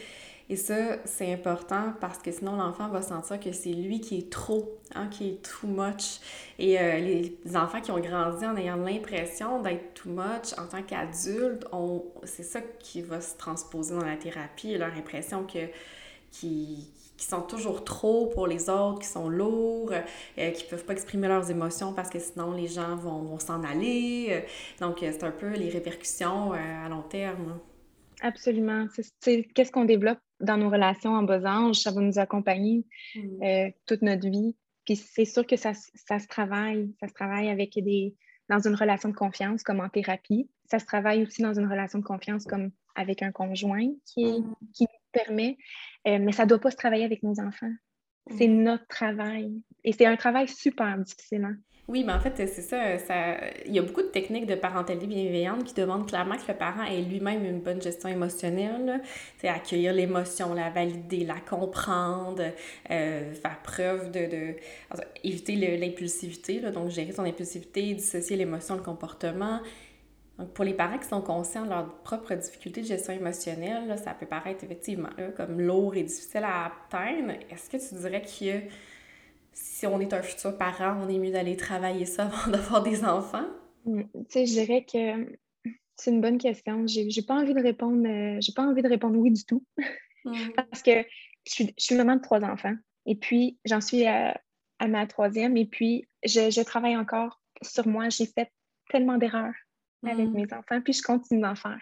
[0.51, 4.31] Et ça, c'est important parce que sinon, l'enfant va sentir que c'est lui qui est
[4.33, 6.19] trop, hein, qui est too much.
[6.59, 10.83] Et euh, les enfants qui ont grandi en ayant l'impression d'être too much en tant
[10.83, 11.65] qu'adultes,
[12.25, 15.69] c'est ça qui va se transposer dans la thérapie, leur impression que
[16.31, 19.93] qui, qui sont toujours trop pour les autres, qui sont lourds,
[20.39, 23.63] euh, qui peuvent pas exprimer leurs émotions parce que sinon les gens vont, vont s'en
[23.63, 24.29] aller.
[24.31, 24.41] Euh,
[24.81, 27.61] donc, euh, c'est un peu les répercussions à long terme.
[28.23, 28.87] Absolument.
[29.23, 31.77] Qu'est-ce qu'on développe dans nos relations en bas âge?
[31.77, 33.71] Ça va nous accompagner mm.
[33.87, 34.57] toute notre vie.
[34.87, 36.91] Puis c'est sûr que ça, ça, se travaille.
[37.01, 38.15] Ça se travaille avec des
[38.49, 40.51] dans une relation de confiance comme en thérapie.
[40.71, 44.55] Ça se travaille aussi dans une relation de confiance comme avec un conjoint qui, mm.
[44.75, 45.57] qui nous permet
[46.07, 47.73] euh, mais ça ne doit pas se travailler avec nos enfants.
[48.37, 48.63] C'est mm.
[48.63, 49.63] notre travail.
[49.85, 51.45] Et c'est un travail super difficile.
[51.45, 51.57] Hein.
[51.91, 53.37] Oui, mais en fait, c'est ça, ça,
[53.67, 56.85] Il y a beaucoup de techniques de parentalité bienveillante qui demandent clairement que le parent
[56.85, 59.03] ait lui-même une bonne gestion émotionnelle.
[59.39, 62.45] C'est accueillir l'émotion, la valider, la comprendre,
[62.91, 64.21] euh, faire preuve de.
[64.31, 64.55] de
[65.25, 69.59] éviter l'impulsivité, donc gérer son impulsivité, dissocier l'émotion, le comportement.
[70.41, 74.15] Donc, pour les parents qui sont conscients de leurs propres difficultés de gestion émotionnelle, ça
[74.15, 77.35] peut paraître effectivement comme lourd et difficile à atteindre.
[77.51, 78.73] Est-ce que tu dirais que
[79.53, 83.05] si on est un futur parent, on est mieux d'aller travailler ça avant d'avoir des
[83.05, 83.45] enfants?
[83.85, 85.37] Mm, tu sais, je dirais que
[85.97, 86.87] c'est une bonne question.
[86.87, 89.63] J'ai, pas envie de répondre, euh, j'ai pas envie de répondre oui du tout.
[90.25, 90.33] Mm.
[90.57, 91.05] Parce que
[91.47, 92.77] je suis, maman de trois enfants.
[93.05, 94.41] Et puis, j'en suis à,
[94.89, 95.59] ma troisième.
[95.59, 98.09] Et puis, je, je travaille encore sur moi.
[98.09, 98.51] J'ai fait
[98.89, 99.53] tellement d'erreurs
[100.07, 100.33] avec mm.
[100.33, 101.81] mes enfants, puis je continue d'en faire.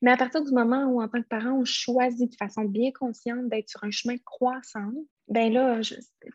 [0.00, 2.90] Mais à partir du moment où, en tant que parent, on choisit de façon bien
[2.92, 4.92] consciente d'être sur un chemin croissant,
[5.26, 5.80] ben là,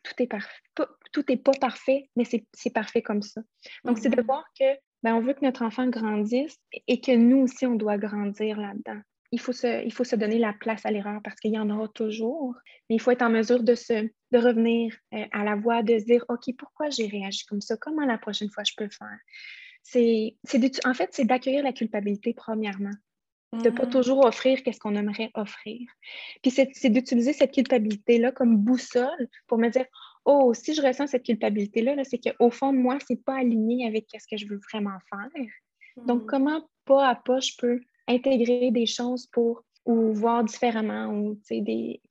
[0.04, 0.62] tout est parfait.
[0.76, 3.42] Tout n'est pas parfait, mais c'est parfait comme ça.
[3.86, 4.26] Donc, c'est de mm-hmm.
[4.26, 4.66] voir que
[5.04, 9.02] ben, on veut que notre enfant grandisse et que nous aussi, on doit grandir là-dedans.
[9.32, 11.70] Il faut, se, il faut se donner la place à l'erreur parce qu'il y en
[11.70, 12.56] aura toujours,
[12.90, 15.98] mais il faut être en mesure de, se, de revenir euh, à la voie, de
[15.98, 17.76] se dire, OK, pourquoi j'ai réagi comme ça?
[17.78, 19.18] Comment la prochaine fois je peux le faire?
[19.84, 20.36] C'est,
[20.86, 22.92] en fait, c'est d'accueillir la culpabilité premièrement.
[23.52, 23.92] De ne pas mm-hmm.
[23.92, 25.88] toujours offrir qu'est-ce qu'on aimerait offrir.
[26.42, 29.86] Puis c'est, d'utiliser cette culpabilité-là comme boussole pour me dire
[30.26, 33.38] Oh, si je ressens cette culpabilité-là, -là, c'est qu'au fond de moi, ce n'est pas
[33.38, 35.46] aligné avec ce que je veux vraiment faire.
[35.98, 36.26] Donc, mm-hmm.
[36.26, 42.02] comment pas à pas je peux intégrer des choses pour ou voir différemment ou des,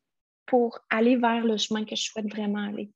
[0.47, 2.91] pour aller vers le chemin que je souhaite vraiment aller.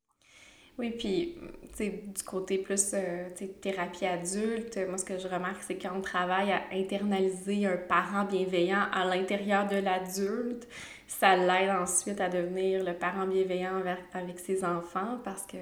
[0.77, 1.35] Oui, puis,
[1.79, 3.29] du côté plus euh,
[3.61, 8.25] thérapie adulte, moi, ce que je remarque, c'est quand on travaille à internaliser un parent
[8.25, 10.67] bienveillant à l'intérieur de l'adulte,
[11.07, 13.81] ça l'aide ensuite à devenir le parent bienveillant
[14.13, 15.57] avec ses enfants parce que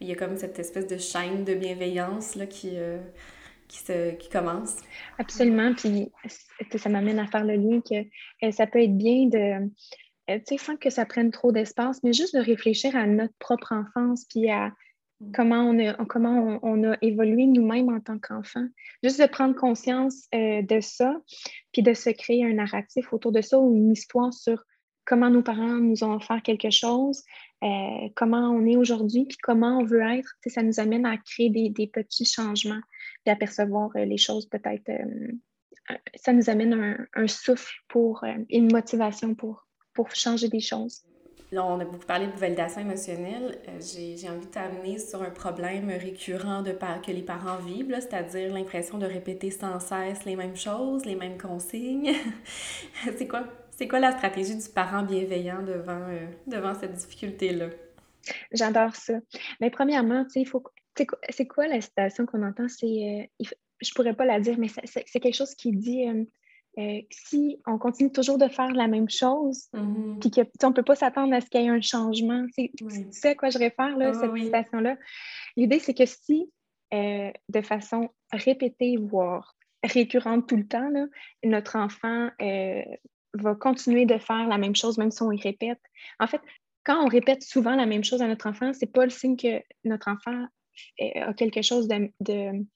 [0.00, 2.98] il y a comme cette espèce de chaîne de bienveillance là, qui, euh,
[3.68, 4.76] qui, se, qui commence.
[5.18, 5.72] Absolument.
[5.74, 6.10] Puis
[6.76, 9.66] ça m'amène à faire le lien que euh, ça peut être bien de euh,
[10.28, 13.72] tu sais, sans que ça prenne trop d'espace, mais juste de réfléchir à notre propre
[13.72, 14.72] enfance, puis à
[15.20, 15.32] mm.
[15.32, 18.66] comment on a, comment on, a évolué nous-mêmes en tant qu'enfants.
[19.02, 21.16] Juste de prendre conscience euh, de ça,
[21.72, 24.62] puis de se créer un narratif autour de ça ou une histoire sur
[25.04, 27.22] comment nos parents nous ont offert quelque chose,
[27.62, 30.34] euh, comment on est aujourd'hui, puis comment on veut être.
[30.48, 32.80] ça nous amène à créer des, des petits changements.
[33.24, 34.90] d'apercevoir les choses peut-être.
[36.16, 39.65] ça nous amène un, souffle pour une motivation pour,
[39.96, 41.02] pour changer des choses.
[41.52, 43.58] Là, on a beaucoup parlé de validation émotionnelle.
[43.80, 48.98] J'ai envie de t'amener sur un problème récurrent de que les parents vivent, c'est-à-dire l'impression
[48.98, 52.12] de répéter sans cesse les mêmes choses, les mêmes consignes.
[53.16, 53.44] C'est quoi
[53.78, 57.68] c'est quoi la stratégie du parent bienveillant devant, euh, devant cette difficulté-là?
[58.50, 59.14] J'adore ça.
[59.60, 60.64] Mais premièrement, il faut.
[60.96, 62.68] C'est quoi la citation qu'on entend?
[62.68, 63.28] C'est.
[63.42, 63.44] Euh,
[63.82, 66.06] je pourrais pas la dire, mais c'est quelque chose qui dit
[66.78, 70.18] euh, si on continue toujours de faire la même chose, mm-hmm.
[70.20, 72.44] puis qu'on ne peut pas s'attendre à ce qu'il y ait un changement.
[72.56, 72.68] Tu
[73.10, 74.96] sais à quoi je réfère, là, ah cette citation-là?
[75.56, 76.50] L'idée, c'est que si,
[76.92, 81.06] de façon répétée, voire récurrente tout le temps, là,
[81.44, 85.80] notre enfant va continuer de faire la même chose, même si on y répète.
[86.20, 86.40] En fait,
[86.84, 89.62] quand on répète souvent la même chose à notre enfant, c'est pas le signe que
[89.84, 90.46] notre enfant
[91.00, 92.66] a quelque chose de,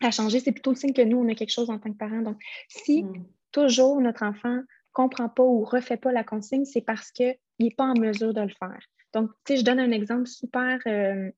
[0.00, 1.98] à changer, c'est plutôt le signe que nous, on a quelque chose en tant que
[1.98, 2.22] parents.
[2.22, 3.24] Donc, si hmm.
[3.52, 4.60] toujours notre enfant
[4.92, 8.40] comprend pas ou refait pas la consigne, c'est parce qu'il n'est pas en mesure de
[8.40, 8.80] le faire.
[9.12, 11.30] Donc, tu sais, je donne un exemple super, euh,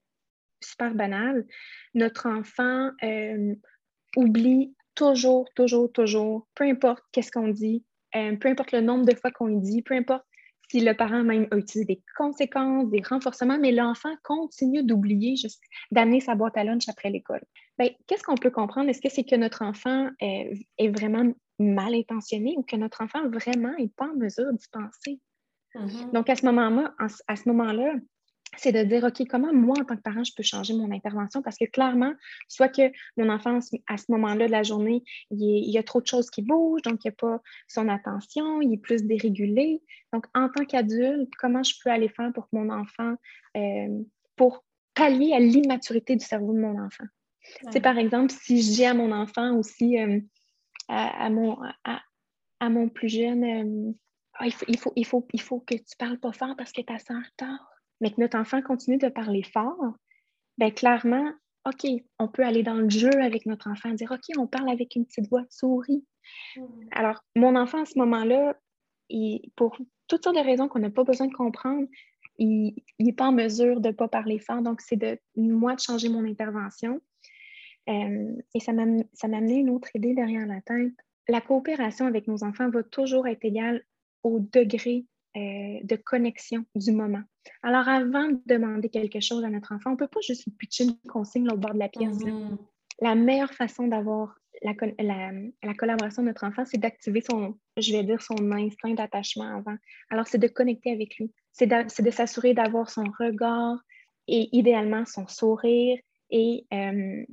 [0.63, 1.47] super banal.
[1.95, 3.55] Notre enfant euh,
[4.17, 9.15] oublie toujours, toujours, toujours, peu importe qu'est-ce qu'on dit, euh, peu importe le nombre de
[9.15, 10.25] fois qu'on le dit, peu importe
[10.71, 15.63] si le parent même a utilisé des conséquences, des renforcements, mais l'enfant continue d'oublier juste
[15.91, 17.43] d'amener sa boîte à lunch après l'école.
[17.79, 18.91] Ben, qu'est-ce qu'on peut comprendre?
[18.91, 23.73] Est-ce que c'est que notre enfant est, vraiment mal intentionné ou que notre enfant vraiment
[23.79, 25.21] n'est pas en mesure d'y penser?
[25.75, 26.13] Mm-hmm.
[26.13, 27.95] Donc, à ce moment-là, à ce moment-là,
[28.57, 31.43] c'est de dire, OK, comment moi, en tant que parent, je peux changer mon intervention?
[31.43, 32.13] Parce que clairement,
[32.49, 33.59] soit que mon enfant,
[33.89, 37.05] à ce moment-là de la journée, il, y a trop de choses qui bougent, donc
[37.05, 39.81] il n'y a pas son attention, il est plus dérégulé.
[40.13, 43.15] Donc, en tant qu'adulte, comment je peux aller faire pour que mon enfant,
[43.57, 44.03] euh,
[44.37, 47.05] pour pallier à l'immaturité du cerveau de mon enfant?
[47.71, 50.21] C'est par exemple, si je dis à mon enfant aussi, euh,
[50.89, 53.93] à, mon, à, mon plus jeune, euh,
[54.35, 56.73] ah, il, faut, il, faut, il, faut, il faut que tu parles pas fort parce
[56.73, 59.95] que ta soeur tard mais que notre enfant continue de parler fort,
[60.59, 61.33] bien clairement,
[61.65, 64.97] OK, on peut aller dans le jeu avec notre enfant, dire OK, on parle avec
[64.97, 66.05] une petite voix de souris.
[66.57, 66.63] Mm.
[66.91, 68.59] Alors, mon enfant à ce moment-là,
[69.55, 69.79] pour
[70.09, 71.87] toutes sortes de raisons qu'on n'a pas besoin de comprendre,
[72.39, 74.63] il n'est pas en mesure de ne pas parler fort.
[74.63, 77.01] Donc, c'est de moi de changer mon intervention.
[77.89, 80.93] Euh, et ça m'a amené une autre idée derrière la tête.
[81.29, 83.83] La coopération avec nos enfants va toujours être égale
[84.23, 87.23] au degré euh, de connexion du moment.
[87.63, 90.53] Alors, avant de demander quelque chose à notre enfant, on ne peut pas juste lui
[90.53, 92.19] pitcher une consigne au bord de la pièce.
[92.19, 92.59] Mm-hmm.
[93.01, 98.23] La meilleure façon d'avoir la, collaboration de notre enfant, c'est d'activer son, je vais dire,
[98.23, 99.77] son instinct d'attachement avant.
[100.11, 101.33] Alors, c'est de connecter avec lui.
[101.53, 103.79] C'est de, s'assurer d'avoir son regard
[104.29, 105.99] et idéalement son sourire.
[106.31, 107.25] Et euh,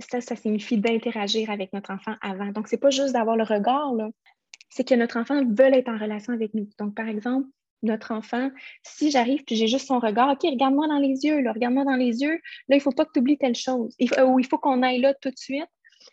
[0.00, 2.52] ça, ça signifie d'interagir avec notre enfant avant.
[2.52, 4.08] Donc, ce n'est pas juste d'avoir le regard, là
[4.76, 6.68] c'est que notre enfant veut être en relation avec nous.
[6.78, 7.48] Donc, par exemple,
[7.82, 8.50] notre enfant,
[8.82, 12.20] si j'arrive et j'ai juste son regard, OK, regarde-moi dans les yeux, regarde-moi dans les
[12.20, 14.46] yeux, là, il ne faut pas que tu oublies telle chose, il faut, ou il
[14.46, 15.68] faut qu'on aille là tout de suite,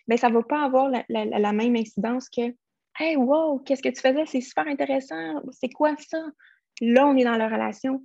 [0.08, 2.54] mais ça ne va pas avoir la, même incidence que
[3.00, 4.26] Hey, wow, qu'est-ce que tu faisais?
[4.28, 5.42] C'est super intéressant.
[5.52, 6.24] C'est quoi ça?
[6.80, 8.04] Là, on est dans la relation.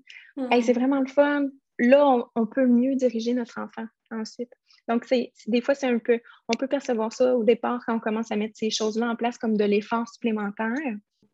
[0.50, 0.74] Hey, c'est mm-hmm.
[0.74, 1.48] vraiment le fun.
[1.78, 4.50] Là, on peut mieux diriger notre enfant ensuite.
[4.88, 8.01] Donc, c'est, des fois, c'est un peu, on peut percevoir ça au départ quand on
[8.01, 10.72] commence à mettre ces choses-là en place comme de l'effort supplémentaire.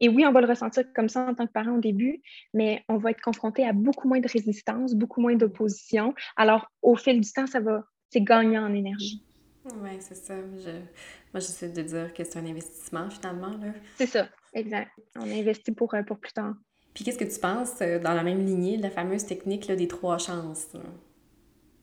[0.01, 2.21] Et oui, on va le ressentir comme ça en tant que parent au début,
[2.53, 6.15] mais on va être confronté à beaucoup moins de résistance, beaucoup moins d'opposition.
[6.37, 9.25] Alors, au fil du temps, ça va, c'est gagnant en énergie.
[9.65, 10.35] Oui, c'est ça.
[10.37, 10.71] Je...
[10.71, 13.53] Moi, j'essaie de dire que c'est un investissement finalement.
[13.97, 14.91] C'est ça, exact.
[15.17, 16.55] On investit pour, euh, pour plus tard.
[16.93, 19.89] Puis qu'est-ce que tu penses euh, dans la même lignée de la fameuse technique des
[19.89, 20.69] trois chances?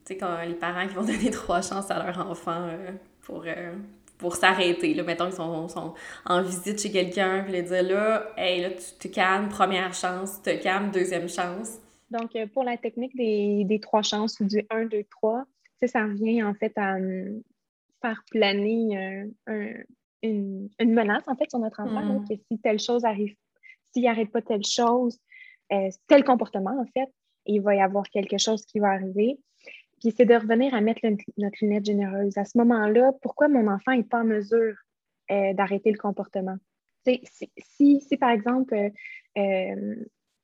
[0.06, 3.44] Tu sais, quand les parents qui vont donner trois chances à leur enfant euh, pour,
[3.46, 3.74] euh,
[4.18, 4.94] pour s'arrêter.
[4.94, 5.94] Là, mettons, ils sont, sont,
[6.26, 10.42] en visite chez quelqu'un, puis ils dire là, hey, là, tu te calmes, première chance,
[10.42, 11.80] tu te calmes, deuxième chance.
[12.10, 15.46] Donc, euh, pour la technique des, des trois chances ou du 1, 2, 3,
[15.88, 16.98] ça revient en fait à
[18.02, 19.26] faire planer
[20.22, 22.28] une, une, menace en fait sur notre enfant, mm-hmm.
[22.28, 23.36] que si telle chose arrive,
[23.92, 25.18] s'il n'arrête pas telle chose,
[26.08, 27.10] tel comportement en fait,
[27.46, 29.40] il va y avoir quelque chose qui va arriver.
[30.02, 31.02] Puis c'est de revenir à mettre
[31.38, 32.36] notre lunette généreuse.
[32.36, 34.76] À ce moment-là, pourquoi mon enfant n'est pas en mesure
[35.30, 36.58] euh, d'arrêter le comportement?
[37.06, 38.90] Si, par exemple, euh,
[39.38, 39.96] euh,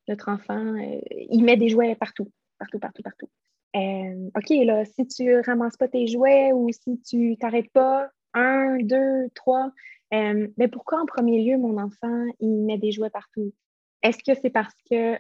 [0.07, 0.75] notre enfant,
[1.11, 3.29] il met des jouets partout, partout, partout, partout.
[3.73, 8.77] OK, là, si tu ne ramasses pas tes jouets ou si tu t'arrêtes pas, un,
[8.77, 9.71] deux, trois,
[10.11, 13.53] mais pourquoi en premier lieu, mon enfant, il met des jouets partout?
[14.01, 15.17] Est-ce que c'est parce que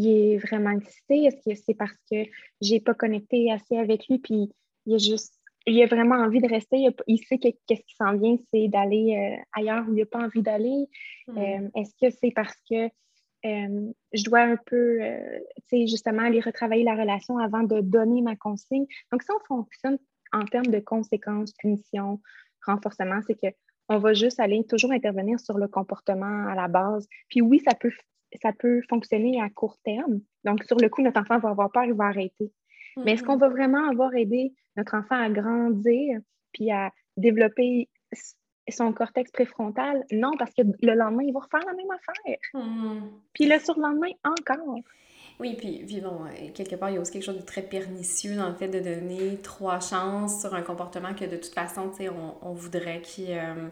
[0.00, 1.24] il est vraiment excité?
[1.24, 2.24] Est-ce que c'est parce que
[2.60, 4.50] j'ai pas connecté assez avec lui puis
[4.86, 8.16] il a juste il a vraiment envie de rester, il, sait que qu'est-ce qui s'en
[8.16, 10.86] vient, c'est d'aller euh, ailleurs où il n'a pas envie d'aller.
[11.28, 11.38] Hmm.
[11.38, 12.86] Euh, est-ce que c'est parce que
[13.44, 18.22] euh, je dois un peu, tu sais, justement, aller retravailler la relation avant de donner
[18.22, 18.86] ma consigne?
[19.12, 19.98] Donc, si on fonctionne
[20.32, 22.20] en termes de conséquences, punitions,
[22.66, 27.06] renforcement, c'est qu'on va juste aller toujours intervenir sur le comportement à la base.
[27.28, 27.92] Puis oui, ça peut,
[28.42, 30.20] ça peut fonctionner à court terme.
[30.44, 32.52] Donc, sur le coup, notre enfant va avoir peur, il va arrêter.
[32.96, 36.20] Mais est-ce qu'on va vraiment avoir aidé notre enfant à grandir
[36.52, 37.88] puis à développer
[38.68, 40.04] son cortex préfrontal?
[40.10, 42.38] Non, parce que le lendemain, il va refaire la même affaire.
[42.54, 43.00] Mm-hmm.
[43.32, 44.78] Puis le surlendemain, encore.
[45.38, 48.48] Oui, puis vivons, quelque part, il y a aussi quelque chose de très pernicieux dans
[48.48, 52.08] le fait de donner trois chances sur un comportement que de toute façon, tu sais,
[52.10, 53.30] on, voudrait qu'il.
[53.30, 53.68] Euh,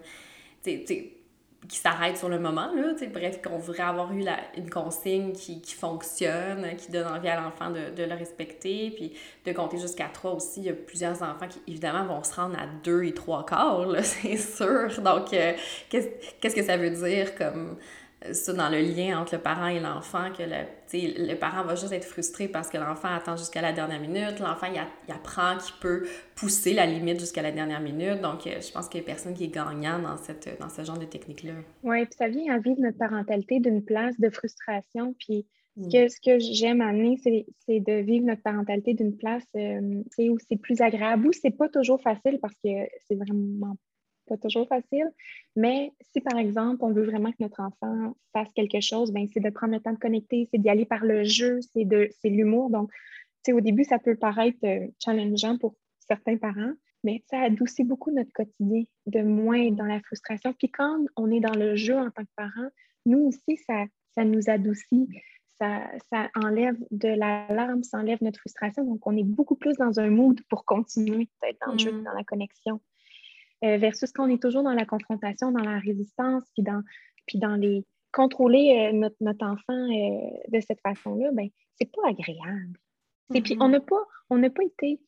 [1.67, 5.61] qui s'arrête sur le moment, là, bref, qu'on voudrait avoir eu la, une consigne qui,
[5.61, 9.13] qui, fonctionne, qui donne envie à l'enfant de, de, le respecter, puis
[9.45, 10.61] de compter jusqu'à trois aussi.
[10.61, 13.87] Il y a plusieurs enfants qui, évidemment, vont se rendre à deux et trois quarts,
[14.03, 15.03] c'est sûr.
[15.03, 15.53] Donc, euh,
[15.91, 17.77] qu'est-ce que ça veut dire comme
[18.33, 21.93] ça dans le lien entre le parent et l'enfant, que le, le parent va juste
[21.93, 26.07] être frustré parce que l'enfant attend jusqu'à la dernière minute, l'enfant il, apprend qu'il peut
[26.35, 29.35] pousser la limite jusqu'à la dernière minute, donc euh, je pense qu'il n'y a personne
[29.35, 31.53] qui est gagnant dans, cette, dans ce genre de technique-là.
[31.85, 35.93] Oui, puis ça vient à vivre notre parentalité d'une place de frustration, puis ce mm.
[35.93, 40.57] que, ce que j'aime amener, c'est de vivre notre parentalité d'une place euh, où c'est
[40.57, 42.71] plus agréable, où c'est pas toujours facile parce que
[43.07, 43.77] c'est vraiment
[44.29, 45.11] pas toujours facile.
[45.57, 49.41] Mais si, par exemple, on veut vraiment que notre enfant fasse quelque chose, ben, c'est
[49.41, 52.31] de prendre le temps de connecter, c'est d'y aller par le jeu, c'est de c'est
[52.31, 52.71] l'humour.
[52.71, 52.91] Donc,
[53.53, 55.75] au début, ça peut paraître euh, challengeant pour
[56.07, 56.73] certains parents,
[57.05, 60.53] mais ça adoucit beaucoup notre quotidien, de moins être dans la frustration.
[60.59, 62.69] Puis quand on est dans le jeu en tant que parent,
[63.07, 65.09] nous aussi, ça, ça nous adoucit.
[65.61, 68.85] Ça, ça, enlève de l'alarme, ça enlève notre frustration.
[68.85, 72.05] Donc, on est beaucoup plus dans un mood pour continuer d'être dans le jeu, mm.
[72.05, 72.81] dans la connexion.
[73.65, 76.83] Euh, versus quand on est toujours dans la confrontation, dans la résistance, puis dans,
[77.27, 82.09] puis dans les contrôler euh, notre, notre, enfant euh, de cette façon-là, ben c'est pas
[82.09, 82.79] agréable.
[83.35, 83.73] Et puis on mm-hmm.
[83.73, 85.01] n'a pas, on n'a pas été,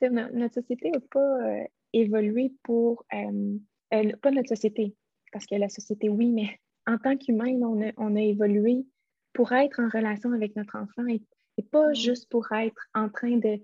[0.00, 4.96] notre société n'a pas évolué pour, pas notre société,
[5.30, 8.86] parce que la société, oui, mais en tant qu'humain, on a, on a évolué
[9.34, 11.22] pour être en relation avec notre enfant et,
[11.70, 11.94] pas mm-hmm.
[11.94, 13.60] juste pour être en train de,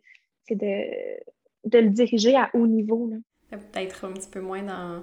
[0.50, 0.84] de,
[1.64, 3.08] de le diriger à haut niveau.
[3.08, 3.16] Là
[3.58, 5.02] peut-être un petit peu moins dans,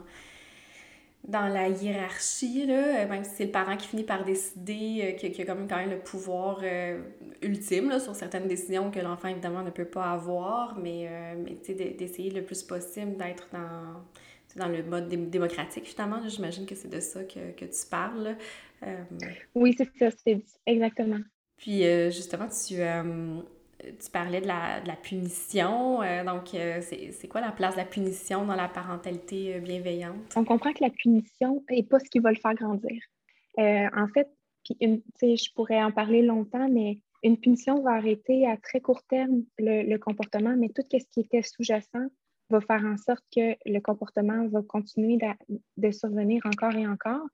[1.28, 5.42] dans la hiérarchie, là, même si c'est le parent qui finit par décider, euh, qui,
[5.42, 7.02] a quand même, quand même le pouvoir euh,
[7.42, 11.58] ultime là, sur certaines décisions que l'enfant, évidemment, ne peut pas avoir, mais, euh, mais
[11.96, 14.04] d'essayer le plus possible d'être dans,
[14.56, 16.22] dans le mode démocratique, justement.
[16.28, 18.38] J'imagine que c'est de ça que, que tu parles.
[19.54, 21.20] Oui, c'est ça, c'est exactement.
[21.58, 21.82] Puis,
[22.12, 22.76] justement, tu
[24.00, 26.02] tu parlais de la, punition.
[26.02, 30.34] Euh, donc, euh, c'est quoi la place de la punition dans la parentalité euh, bienveillante?
[30.36, 33.02] On comprend que la punition n'est pas ce qui va le faire grandir.
[33.58, 34.30] en fait,
[34.80, 39.84] je pourrais en parler longtemps, mais une punition va arrêter à très court terme le,
[39.84, 42.08] le comportement, mais tout ce qui était sous-jacent
[42.50, 47.28] va faire en sorte que le comportement va continuer de, de survenir encore et encore.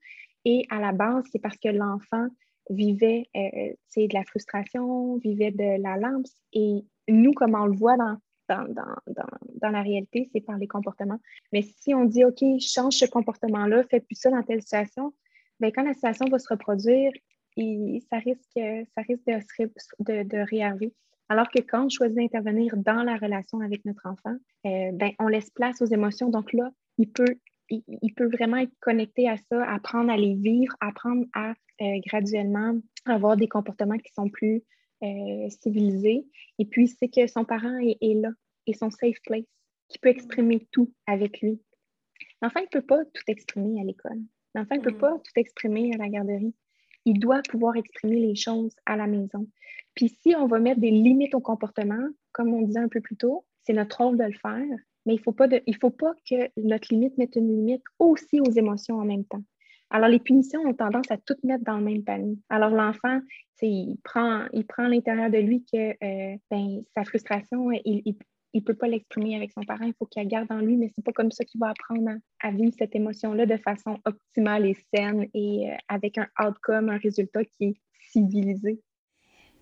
[0.44, 2.28] Et à la base, c'est parce que l'enfant
[2.70, 6.26] vivait euh, de la frustration, vivait de la lampe.
[6.52, 8.16] Et nous, comme on le voit dans,
[8.48, 11.20] dans, dans, dans, la réalité, c'est par les comportements.
[11.52, 15.14] Mais si on dit, OK, change ce comportement-là, fais plus ça dans telle situation,
[15.60, 17.12] bien, quand la situation va se reproduire,
[17.56, 18.58] ça risque,
[18.94, 20.92] ça risque de, de, de réarriver.
[21.28, 25.28] Alors que quand on choisit d'intervenir dans la relation avec notre enfant, euh, ben, on
[25.28, 26.28] laisse place aux émotions.
[26.28, 27.38] Donc là, il peut
[28.02, 32.78] il, peut vraiment être connecté à ça, apprendre à les vivre, apprendre à euh, graduellement
[33.06, 34.62] avoir des comportements qui sont plus
[35.02, 36.26] euh, civilisés.
[36.58, 38.30] Et puis, c'est que son parent est, là
[38.66, 39.44] et son safe place,
[39.88, 41.60] qui peut exprimer tout avec lui.
[42.40, 44.20] L'enfant ne peut pas tout exprimer à l'école.
[44.54, 44.98] L'enfant ne peut mm.
[44.98, 46.54] pas tout exprimer à la garderie.
[47.04, 49.46] Il doit pouvoir exprimer les choses à la maison.
[49.94, 53.16] Puis si on va mettre des limites au comportement, comme on disait un peu plus
[53.16, 57.16] tôt, c'est notre rôle de le faire mais il ne faut, pas que notre limite
[57.18, 59.42] mette une limite aussi aux émotions en même temps.
[59.90, 62.38] Alors, les punitions ont tendance à tout mettre dans le même panier.
[62.48, 63.20] Alors, l'enfant,
[63.62, 68.16] il prend, il prend à l'intérieur de lui que euh, ben, sa frustration, il
[68.54, 70.90] ne peut pas l'exprimer avec son parent, il faut qu'il la garde en lui, mais
[70.94, 74.76] c'est pas comme ça qu'il va apprendre à, vivre cette émotion-là de façon optimale et
[74.94, 77.74] saine et euh, avec un outcome, un résultat qui est
[78.10, 78.80] civilisé.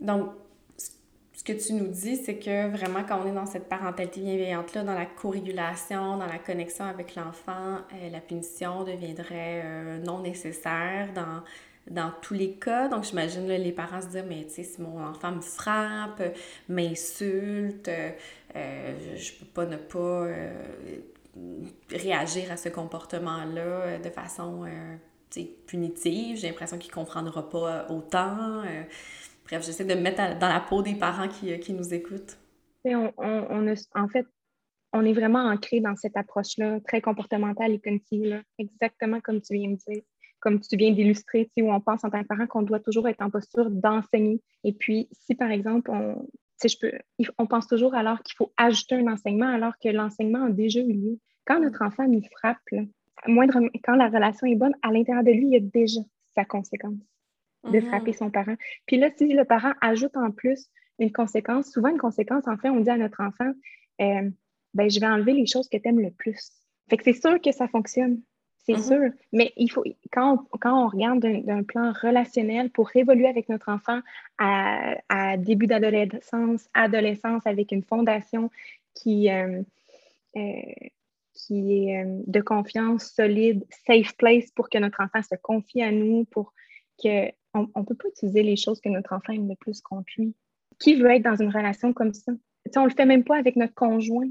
[0.01, 0.31] Donc,
[1.45, 4.85] ce que tu nous dis, c'est que vraiment, quand on est dans cette parentalité bienveillante-là,
[4.85, 11.09] dans la co-régulation, dans la connexion avec l'enfant, euh, la punition deviendrait euh, non nécessaire
[11.13, 11.43] dans,
[11.91, 12.87] dans tous les cas.
[12.87, 16.23] Donc, j'imagine les parents se disent, mais tu sais, si mon enfant me frappe,
[16.69, 20.29] m'insulte, euh, je peux pas ne pas
[21.91, 24.65] réagir à ce comportement-là de façon
[25.67, 26.37] punitive.
[26.37, 28.63] J'ai l'impression qu'il comprendra pas autant.
[29.53, 32.39] Bref, j'essaie de me mettre dans la peau des parents qui, qui nous écoutent.
[32.87, 34.27] On, on, a, en fait,
[34.93, 39.71] on est vraiment ancré dans cette approche-là, très comportementale et cognitive, exactement comme tu viens
[39.71, 40.03] de dire,
[40.41, 43.21] comme tu viens d'illustrer, où on pense en tant que parent qu'on doit toujours être
[43.21, 44.41] en posture d'enseigner.
[44.65, 46.27] Et puis, si par exemple, on,
[46.65, 46.93] je peux,
[47.39, 50.93] on pense toujours alors qu'il faut ajouter un enseignement alors que l'enseignement a déjà eu
[50.93, 51.19] lieu.
[51.45, 52.59] Quand notre enfant nous frappe,
[53.27, 56.01] moindre, quand la relation est bonne, à l'intérieur de lui, il y a déjà
[56.35, 56.95] sa conséquence
[57.65, 57.87] de mhm.
[57.87, 58.57] frapper son parent.
[58.87, 62.71] Puis là, si le parent ajoute en plus une conséquence, souvent une conséquence, en fait,
[62.71, 63.53] on dit à notre enfant,
[64.01, 64.31] euh,
[64.75, 66.51] ben, je vais enlever les choses que tu aimes le plus.
[66.89, 68.21] Fait que c'est sûr que ça fonctionne.
[68.65, 68.87] C'est mm-hmm.
[68.87, 69.11] sûr.
[69.33, 73.71] Mais il faut, quand on, quand on regarde d'un plan relationnel pour évoluer avec notre
[73.71, 74.01] enfant
[74.39, 78.51] à, à début d'adolescence, adolescence, avec une fondation
[78.95, 79.63] qui, euh,
[80.37, 80.73] euh,
[81.35, 86.25] qui est de confiance solide, safe place pour que notre enfant se confie à nous,
[86.27, 86.53] pour
[87.03, 90.11] que on ne peut pas utiliser les choses que notre enfant aime le plus contre
[90.17, 90.35] lui.
[90.79, 92.33] Qui veut être dans une relation comme ça?
[92.77, 94.29] on ne le fait même pas avec notre conjoint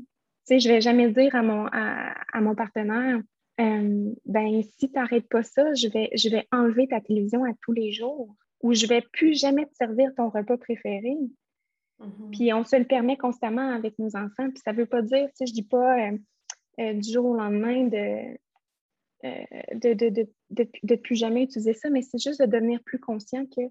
[0.60, 3.22] je vais jamais dire à mon, à, mon partenaire,
[3.60, 7.54] euh, ben, si tu n'arrêtes pas ça, je vais, je vais enlever ta télévision à
[7.62, 11.16] tous les jours ou je vais plus jamais te servir ton repas préféré.
[12.00, 12.32] Mm-hmm.
[12.32, 14.50] Puis on se le permet constamment avec nos enfants.
[14.50, 16.18] Puis ça ne veut pas dire, sais, je dis pas euh,
[16.80, 18.38] euh, du jour au lendemain de,
[19.24, 20.10] de, de,
[20.50, 23.62] de, de, plus jamais utiliser ça, mais c'est juste de devenir plus conscient que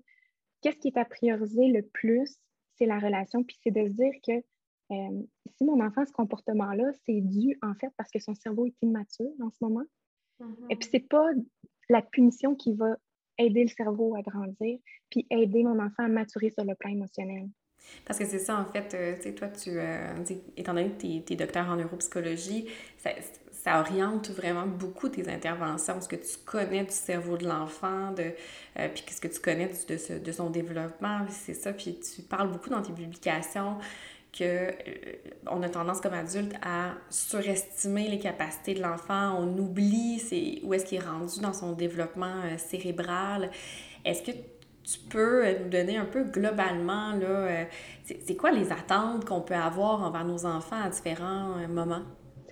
[0.61, 2.37] qu'est-ce qui est à prioriser le plus,
[2.77, 3.43] c'est la relation.
[3.43, 4.33] Puis c'est de se dire que
[4.93, 5.23] euh,
[5.57, 8.75] si mon enfant a ce comportement-là, c'est dû en fait parce que son cerveau est
[8.83, 9.85] immature en ce moment.
[10.71, 11.27] Et puis, c'est pas
[11.91, 12.97] la punition qui va
[13.39, 14.79] aider le cerveau à grandir,
[15.11, 17.49] puis aider mon enfant à maturer sur le plan émotionnel.
[18.05, 20.15] Parce que c'est ça, en fait, euh, tu sais, toi, tu, euh,
[20.57, 22.67] étant donné que tu es, docteur en neuropsychologie,
[23.63, 28.33] ça, oriente vraiment beaucoup tes interventions, ce que tu connais du cerveau de l'enfant, de,
[28.75, 32.71] puis qu'est-ce que tu connais de, de son développement, c'est ça, puis tu parles beaucoup
[32.71, 33.77] dans tes publications
[34.37, 40.23] qu'on euh, a tendance comme adulte à surestimer les capacités de l'enfant, on oublie
[40.63, 43.51] où est-ce qu'il est rendu dans son développement euh, cérébral.
[44.05, 47.67] Est-ce que tu peux euh, nous donner un peu globalement, là,
[48.05, 52.03] c'est quoi les attentes qu'on peut avoir envers nos enfants à différents moments?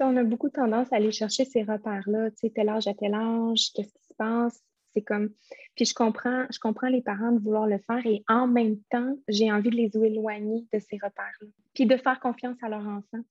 [0.01, 3.15] On a beaucoup tendance à aller chercher ces repères-là, tu sais, tel âge à tel
[3.15, 4.63] âge, qu'est-ce qui se passe,
[4.95, 5.31] c'est comme.
[5.75, 9.17] Puis je comprends, je comprends les parents de vouloir le faire et en même temps,
[9.29, 11.49] j'ai envie de les éloigner de ces repères-là.
[11.75, 13.23] Puis de faire confiance à leur enfant.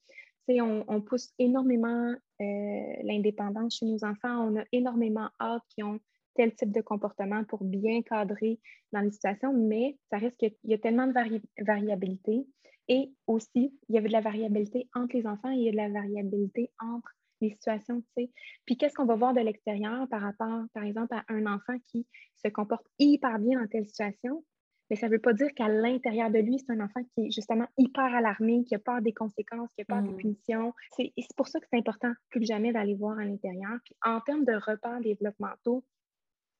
[0.50, 4.48] On, on, pousse énormément euh, l'indépendance chez nos enfants.
[4.48, 6.00] On a énormément hâte qu'ils ont
[6.36, 8.60] tel type de comportement pour bien cadrer
[8.94, 11.14] dans les situations, mais ça reste qu'il y a tellement de
[11.60, 12.48] variabilité.
[12.90, 15.72] Et aussi, il y avait de la variabilité entre les enfants et il y a
[15.72, 17.12] de la variabilité entre
[17.42, 18.32] les situations, tu sais.
[18.66, 22.08] Puis qu'est-ce qu'on va voir de l'extérieur par rapport, par exemple, à un enfant qui
[22.44, 24.44] se comporte hyper bien dans telle situation,
[24.90, 27.32] mais ça ne veut pas dire qu'à l'intérieur de lui, c'est un enfant qui est
[27.32, 30.18] justement hyper alarmé, qui a peur des conséquences, qui a peur des mmh.
[30.18, 30.74] punitions.
[30.96, 33.78] C'est, c'est pour ça que c'est important plus que jamais d'aller voir à l'intérieur.
[33.84, 35.84] Puis en termes de repères développementaux,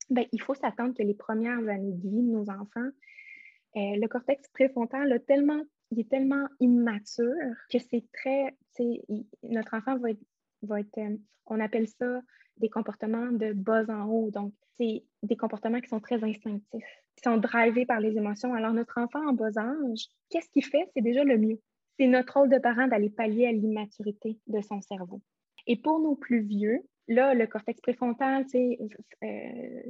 [0.10, 2.90] ben, il faut s'attendre que les premières années de vie de nos enfants,
[3.76, 5.62] euh, le cortex préfrontal a tellement,
[5.92, 7.34] il est tellement immature
[7.72, 8.56] que c'est très,
[9.44, 10.22] notre enfant va être
[10.64, 12.22] va être, euh, on appelle ça
[12.58, 14.32] des comportements de bas en haut.
[14.32, 18.54] Donc, c'est des comportements qui sont très instinctifs, qui sont drivés par les émotions.
[18.54, 20.90] Alors, notre enfant en bas âge, qu'est-ce qu'il fait?
[20.96, 21.60] C'est déjà le mieux.
[22.00, 25.22] C'est notre rôle de parent d'aller pallier à l'immaturité de son cerveau.
[25.66, 29.82] Et pour nos plus vieux, là, le cortex préfrontal, euh,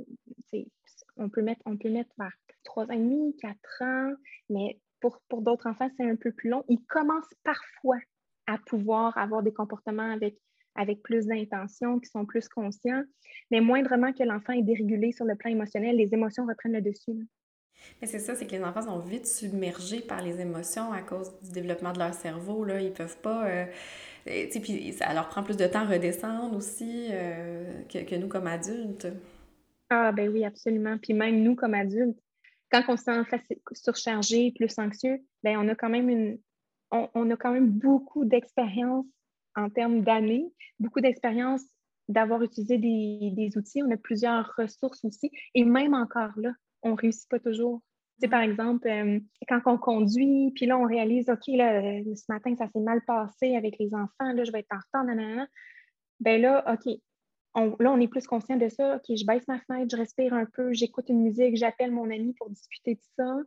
[1.17, 2.33] on, peut mettre, on peut mettre vers
[2.63, 4.13] 3 ans et demi, 4 ans,
[4.49, 6.63] mais pour, pour d'autres enfants, c'est un peu plus long.
[6.69, 7.97] Ils commencent parfois
[8.47, 10.37] à pouvoir avoir des comportements avec
[10.77, 13.03] avec plus d'intention, qui sont plus conscients,
[13.51, 17.27] mais moindrement que l'enfant est dérégulé sur le plan émotionnel, les émotions reprennent le dessus.
[18.01, 21.31] Mais c'est ça, c'est que les enfants sont vite submergés par les émotions à cause
[21.41, 22.63] du développement de leur cerveau.
[22.63, 22.81] Là.
[22.81, 23.47] Ils peuvent pas.
[23.47, 23.65] Euh,
[24.25, 28.47] puis ça leur prend plus de temps à redescendre aussi euh, que, que, nous comme
[28.47, 29.07] adultes.
[29.89, 30.97] Ah, ben oui, absolument.
[30.97, 32.19] Puis même nous comme adultes,
[32.71, 33.37] quand on se sent
[33.73, 36.39] surchargé, plus anxieux, ben on a quand même une.
[36.91, 39.05] On, on a quand même beaucoup d'expérience
[39.55, 40.45] en termes d'années,
[40.79, 41.63] beaucoup d'expérience
[42.07, 43.83] d'avoir utilisé des, outils.
[43.83, 45.31] On a plusieurs ressources aussi.
[45.55, 46.53] Et même encore là,
[46.83, 47.81] on ne réussit pas toujours.
[48.21, 52.23] Tu par exemple, euh, quand on conduit, puis là, on réalise, OK, là, euh, ce
[52.29, 55.47] matin, ça s'est mal passé avec les enfants, là, je vais être en retard, nanana.
[56.19, 56.93] Ben là, OK,
[57.79, 58.95] là, on est plus conscient de ça.
[58.95, 62.33] OK, je baisse ma fenêtre, je respire un peu, j'écoute une musique, j'appelle mon ami
[62.33, 63.37] pour discuter de ça,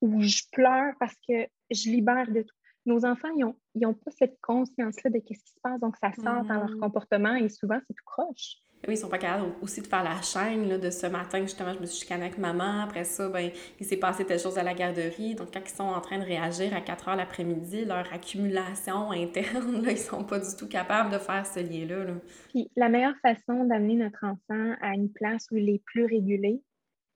[0.00, 2.54] ou je pleure parce que je libère de tout.
[2.86, 6.44] Nos enfants, ils n'ont pas cette conscience-là de ce qui se passe, donc ça sort
[6.44, 6.80] dans leur mm-hmm.
[6.80, 8.56] comportement et souvent, c'est tout croche.
[8.86, 11.74] Oui, ils sont pas capables aussi de faire la chaîne là, de ce matin, justement,
[11.74, 12.82] je me suis chicanée avec maman.
[12.82, 13.50] Après ça, ben,
[13.80, 15.34] il s'est passé telle chose à la garderie.
[15.34, 19.82] Donc, quand ils sont en train de réagir à 4 heures l'après-midi, leur accumulation interne,
[19.82, 22.04] là, ils sont pas du tout capables de faire ce lien-là.
[22.04, 22.14] Là.
[22.50, 26.62] Puis, la meilleure façon d'amener notre enfant à une place où il est plus régulé,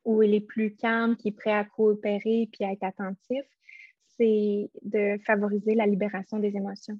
[0.04, 3.44] où il est plus calme, qui est prêt à coopérer puis à être attentif,
[4.16, 6.98] c'est de favoriser la libération des émotions.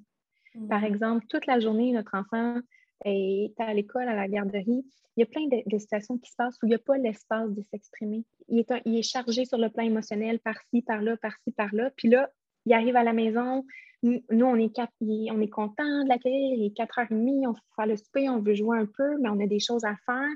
[0.69, 0.85] Par mmh.
[0.85, 2.59] exemple, toute la journée, notre enfant
[3.05, 4.85] est à l'école, à la garderie,
[5.15, 7.51] il y a plein de, situations qui se passent où il n'y a pas l'espace
[7.51, 8.23] de s'exprimer.
[8.49, 11.91] Il est, chargé sur le plan émotionnel par-ci, par-là, par-ci, par-là.
[11.95, 12.29] Puis là,
[12.65, 13.63] il arrive à la maison,
[14.01, 18.29] nous, on est, on est content de l'accueillir, il est 4h30, on fait le souper,
[18.29, 20.29] on veut jouer un peu, mais on a des choses à faire.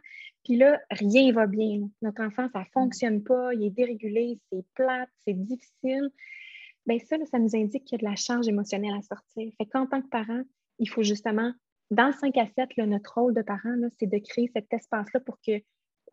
[0.44, 1.90] Puis là, rien va bien.
[2.02, 6.10] Notre enfant, ça ne fonctionne pas, il est dérégulé, c'est plate, c'est difficile.
[6.86, 9.52] Bien, ça, ça nous indique qu'il y a de la charge émotionnelle à sortir.
[9.58, 10.44] Fait qu'en tant que parent,
[10.80, 11.52] il faut justement
[11.90, 15.40] dans le 5 à 7, notre rôle de parent, c'est de créer cet espace-là pour
[15.46, 15.62] que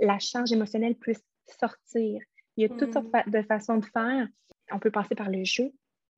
[0.01, 1.23] la charge émotionnelle puisse
[1.61, 2.23] sortir.
[2.57, 3.31] Il y a toutes sortes mm.
[3.31, 4.29] de façons de faire.
[4.71, 5.73] On peut passer par le jeu,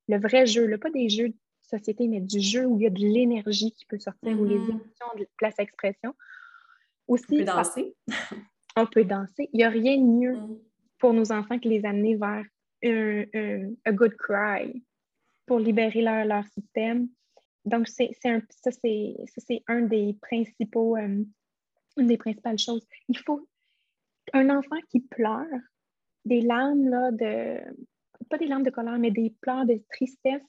[0.07, 2.89] le vrai jeu, pas des jeux de société, mais du jeu où il y a
[2.89, 4.69] de l'énergie qui peut sortir, où les mm-hmm.
[4.69, 6.13] émotions de place à expression.
[7.07, 7.95] Aussi, on peut danser.
[8.75, 9.49] on peut danser.
[9.53, 10.59] Il n'y a rien de mieux mm.
[10.99, 12.45] pour nos enfants que les amener vers
[12.83, 14.83] un, good cry
[15.47, 17.07] pour libérer leur, leur système
[17.67, 21.23] donc, c'est un, ça, c'est un des principaux, euh,
[21.97, 22.85] une des principales choses.
[23.09, 23.47] Il faut
[24.33, 25.45] un enfant qui pleure,
[26.25, 27.59] des larmes là, de,
[28.29, 30.41] pas des larmes de colère, mais des pleurs de tristesse,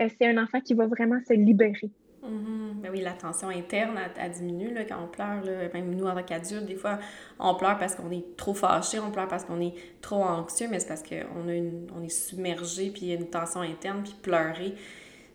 [0.00, 1.92] euh, c'est un enfant qui va vraiment se libérer.
[2.22, 2.80] Mm-hmm.
[2.82, 5.42] Ben oui, la tension interne, a diminué là, quand on pleure.
[5.72, 6.98] Même nous, en tant qu'adultes, des fois,
[7.38, 10.80] on pleure parce qu'on est trop fâché, on pleure parce qu'on est trop anxieux, mais
[10.80, 11.48] c'est parce qu'on
[11.96, 14.74] on est submergé, puis il y a une tension interne, puis pleurer,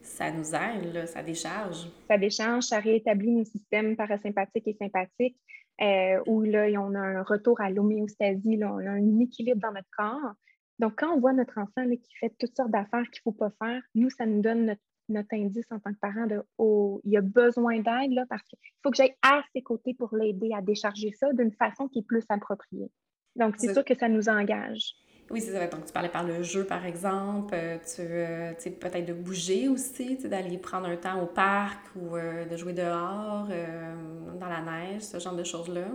[0.06, 1.90] ça nous aide, ça décharge.
[2.08, 5.38] Ça décharge, ça réétablit nos systèmes parasympathiques et sympathiques,
[5.82, 9.90] euh, où là, on a un retour à l'homéostasie, on a un équilibre dans notre
[9.98, 10.34] corps.
[10.80, 13.52] Donc, quand on voit notre enfant qui fait toutes sortes d'affaires qu'il ne faut pas
[13.62, 14.76] faire, nous, ça nous donne
[15.10, 18.92] notre, indice en tant que parent de oh, il a besoin d'aide parce qu'il faut
[18.92, 22.26] que j'aille à ses côtés pour l'aider à décharger ça d'une façon qui est plus
[22.30, 22.92] appropriée.
[23.36, 24.94] Donc, c'est sûr que ça nous engage.
[25.32, 25.68] Oui, c'est ça.
[25.68, 27.56] Donc, tu parlais par le jeu, par exemple.
[27.56, 32.46] Euh, tu veux peut-être de bouger aussi, d'aller prendre un temps au parc ou euh,
[32.46, 33.96] de jouer dehors, euh,
[34.40, 35.88] dans la neige, ce genre de choses-là.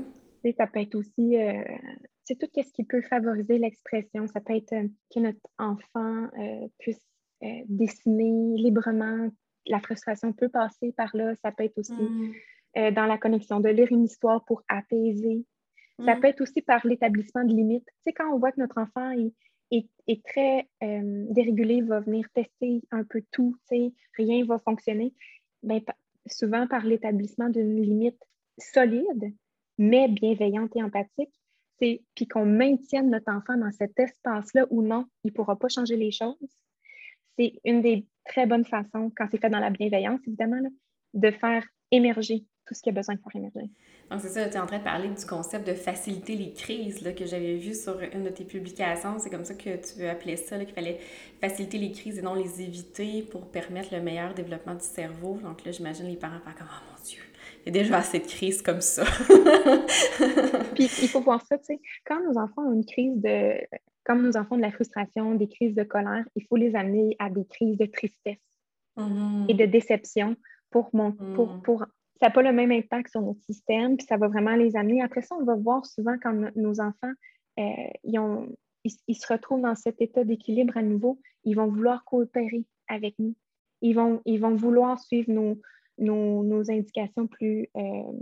[0.57, 1.37] Ça peut être aussi,
[2.25, 4.27] c'est tout ce qui peut favoriser l'expression.
[4.27, 4.75] Ça peut être
[5.15, 6.29] que notre enfant
[6.79, 7.07] puisse
[7.69, 9.29] dessiner librement.
[9.67, 11.35] La frustration peut passer par là.
[11.43, 12.95] Ça peut être aussi mmh.
[12.95, 15.45] dans la connexion de lire une histoire pour apaiser
[16.05, 16.21] ça mm.
[16.21, 17.87] peut être aussi par l'établissement de limites.
[17.87, 22.27] Tu sais, quand on voit que notre enfant est, très euh, dérégulé, il va venir
[22.35, 25.15] tester un peu tout, tu sais, rien ne va fonctionner,
[25.63, 25.81] bien,
[26.27, 28.21] souvent par l'établissement d'une limite
[28.59, 29.33] solide,
[29.79, 31.33] mais bienveillante et empathique,
[31.79, 35.97] puis qu'on maintienne notre enfant dans cet espace-là où non, il ne pourra pas changer
[35.97, 36.37] les choses.
[37.39, 40.61] C'est une des très bonnes façons, quand c'est fait dans la bienveillance, évidemment,
[41.15, 43.71] de faire émerger tout ce qu'il y a besoin de faire émerger.
[44.11, 47.01] Donc, c'est ça, tu es en train de parler du concept de faciliter les crises
[47.03, 49.19] là, que j'avais vu sur une de tes publications.
[49.19, 50.99] C'est comme ça que tu appelais ça, qu'il fallait
[51.41, 55.39] faciliter les crises et non les éviter pour permettre le meilleur développement du cerveau.
[55.45, 57.21] Donc là, j'imagine les parents faire comme Oh mon Dieu,
[57.65, 59.05] il y a déjà assez de crises comme ça.
[60.75, 63.61] Puis il faut voir ça, tu sais, quand nos enfants ont une crise de.
[64.03, 67.15] Comme nos enfants ont de la frustration, des crises de colère, il faut les amener
[67.19, 68.39] à des crises de tristesse
[68.97, 69.45] mm-hmm.
[69.49, 70.37] et de déception
[70.71, 71.63] pour, mon, pour, mm.
[71.63, 71.85] pour
[72.21, 75.03] ça n'a pas le même impact sur notre système, puis ça va vraiment les amener.
[75.03, 77.13] Après ça, on va voir souvent quand nos enfants,
[77.59, 77.63] euh,
[78.05, 78.55] ils, ont,
[78.85, 83.35] ils, se retrouvent dans cet état d'équilibre à nouveau, ils vont vouloir coopérer avec nous.
[83.81, 85.59] Ils vont, ils vont vouloir suivre nos,
[85.97, 88.13] nos, indications plus euh,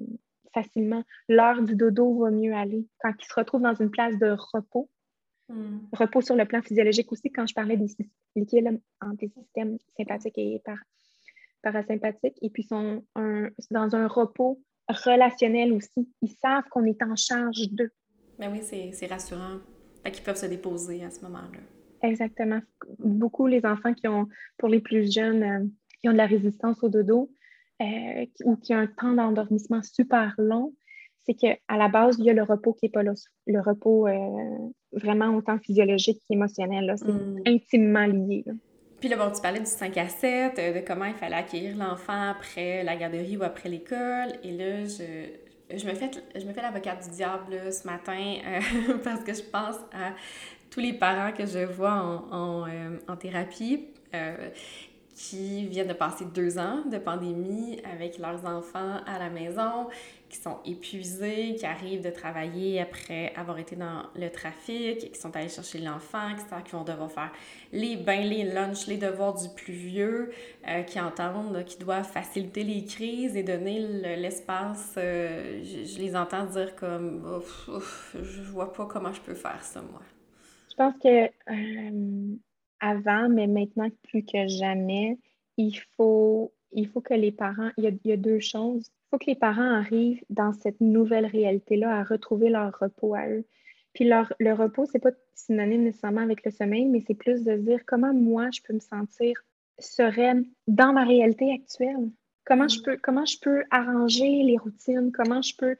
[0.54, 1.02] facilement.
[1.28, 2.86] L'heure du dodo va mieux aller.
[3.00, 4.88] Quand ils se retrouvent dans une place de repos,
[5.48, 5.78] hmm.
[5.92, 7.88] repos sur le plan physiologique aussi, quand je parlais des
[8.36, 10.78] l'équilibre entre les systèmes sympathiques et par,
[11.62, 13.04] parasympathiques et puis sont
[13.70, 16.08] dans un repos relationnel aussi.
[16.22, 17.90] Ils savent qu'on est en charge d'eux.
[18.38, 19.58] Mais ben oui, c'est rassurant.
[20.04, 21.58] qu'ils peuvent se déposer à ce moment-là.
[22.02, 22.60] Exactement.
[22.98, 25.66] Beaucoup les enfants qui ont, pour les plus jeunes, euh,
[26.00, 27.30] qui ont de la résistance au dodo
[27.82, 30.72] euh, ou qui ont un temps d'endormissement super long,
[31.26, 33.12] c'est qu'à la base, il y a le repos qui n'est pas là.
[33.46, 36.94] Le repos euh, vraiment autant physiologique qu'émotionnel.
[36.96, 37.42] C'est mm.
[37.46, 38.44] intimement lié.
[39.00, 41.76] Puis là, bon, tu parlais du 5 à 7, euh, de comment il fallait accueillir
[41.76, 44.32] l'enfant après la garderie ou après l'école.
[44.42, 48.36] Et là, je, je me fais, fais l'avocate du diable ce matin
[49.04, 50.14] parce que je pense à
[50.70, 52.68] tous les parents que je vois en, en,
[53.06, 53.86] en thérapie
[55.18, 59.88] qui viennent de passer deux ans de pandémie avec leurs enfants à la maison,
[60.28, 65.34] qui sont épuisés, qui arrivent de travailler après avoir été dans le trafic, qui sont
[65.34, 67.32] allés chercher l'enfant, qui qu'ils vont devoir faire
[67.72, 70.30] les bains, les lunchs, les devoirs du plus vieux,
[70.68, 73.80] euh, qui entendent qu'ils doivent faciliter les crises et donner
[74.16, 74.94] l'espace.
[74.98, 79.64] Euh, je, les entends dire comme ouf, ouf, je vois pas comment je peux faire
[79.64, 80.00] ça, moi.
[80.70, 82.36] Je pense que euh,
[82.80, 85.18] avant, mais maintenant plus que jamais,
[85.56, 88.86] il faut, il faut que les parents, il y, a, deux choses.
[88.86, 93.28] Il faut que les parents arrivent dans cette nouvelle réalité-là à retrouver leur repos à
[93.28, 93.44] eux.
[93.92, 97.56] Puis leur, le repos, c'est pas synonyme nécessairement avec le sommeil, mais c'est plus de
[97.56, 99.34] dire comment moi je peux me sentir
[99.78, 102.10] sereine dans ma réalité actuelle.
[102.44, 105.76] Comment je peux, comment je peux arranger les routines, comment je peux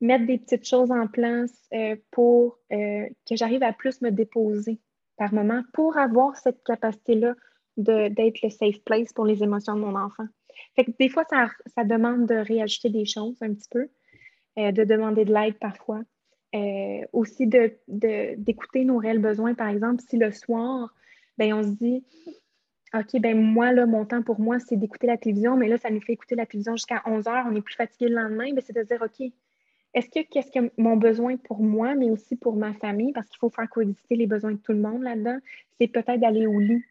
[0.00, 4.80] mettre des petites choses en place euh, pour euh, que j'arrive à plus me déposer?
[5.16, 7.34] Par moment pour avoir cette capacité-là
[7.76, 10.26] d'être le safe place pour les émotions de mon enfant.
[10.76, 13.88] Fait que des fois, ça, ça demande de réajuster des choses un petit peu,
[14.58, 16.02] euh, de demander de l'aide parfois.
[16.54, 19.54] Euh, aussi d'écouter de, nos réels besoins.
[19.54, 20.94] Par exemple, si le soir,
[21.38, 22.04] ben, on se dit
[22.94, 25.88] OK, ben moi, là, mon temps pour moi, c'est d'écouter la télévision, mais là, ça
[25.88, 28.62] nous fait écouter la télévision jusqu'à 11 heures, on est plus fatigué le lendemain, ben,
[28.62, 29.32] c'est de dire OK,
[29.94, 33.38] est-ce que qu'est-ce que mon besoin pour moi, mais aussi pour ma famille, parce qu'il
[33.38, 35.38] faut faire coexister les besoins de tout le monde là-dedans,
[35.78, 36.82] c'est peut-être d'aller au lit.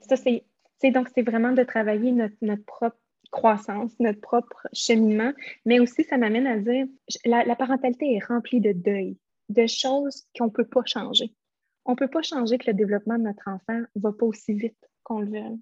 [0.00, 0.44] Ça, c'est,
[0.90, 2.96] donc c'est vraiment de travailler notre, notre, propre
[3.30, 5.32] croissance, notre propre cheminement,
[5.64, 6.86] mais aussi ça m'amène à dire
[7.24, 9.16] la, la parentalité est remplie de deuil,
[9.48, 11.32] de choses qu'on ne peut pas changer.
[11.86, 14.54] On ne peut pas changer que le développement de notre enfant ne va pas aussi
[14.54, 15.58] vite qu'on le veut.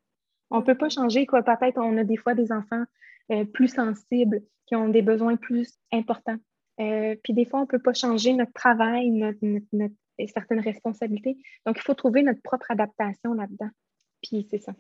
[0.51, 1.43] On ne peut pas changer quoi.
[1.43, 2.85] Peut-être on a des fois des enfants
[3.31, 6.39] euh, plus sensibles, qui ont des besoins plus importants.
[6.81, 9.39] Euh, puis des fois, on ne peut pas changer notre travail, notre,
[10.33, 11.37] certaines responsabilités.
[11.67, 13.71] Donc, il faut trouver notre propre adaptation là-dedans.
[14.23, 14.73] Puis c'est ça.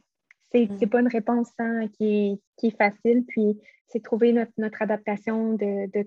[0.50, 0.88] C'est n'est mm.
[0.88, 3.24] pas une réponse hein, qui, est, facile.
[3.26, 6.06] Puis c'est trouver notre, adaptation, de,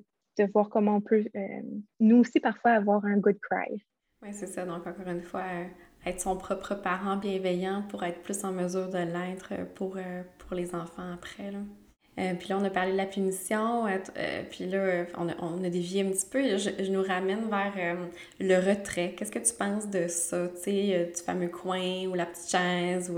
[0.53, 1.61] voir comment on peut, euh,
[1.99, 3.83] nous aussi, parfois, avoir un good cry.
[4.21, 4.65] Oui, c'est ça.
[4.65, 5.65] Donc, encore une fois, euh,
[6.09, 9.97] être son propre parent bienveillant pour être plus en mesure de l'être pour,
[10.39, 11.51] pour les enfants après.
[11.51, 11.59] Là.
[12.17, 15.33] Euh, puis là, on a parlé de la punition, euh, euh, puis là, on a,
[15.41, 16.57] on a, dévié un petit peu.
[16.57, 17.97] Je, nous ramène vers
[18.39, 19.13] le retrait.
[19.17, 23.09] Qu'est-ce que tu penses de ça, tu sais, du fameux coin ou la petite chaise
[23.09, 23.15] ou,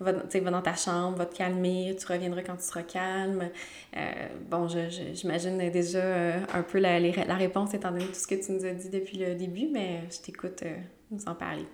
[0.00, 3.50] va, va dans ta chambre, va te calmer, tu reviendras quand tu seras calme.
[4.50, 8.64] bon, j'imagine déjà un peu la, la, réponse étant donné tout ce que tu nous
[8.64, 10.64] as dit depuis le début, mais je t'écoute
[11.12, 11.66] nous en parler.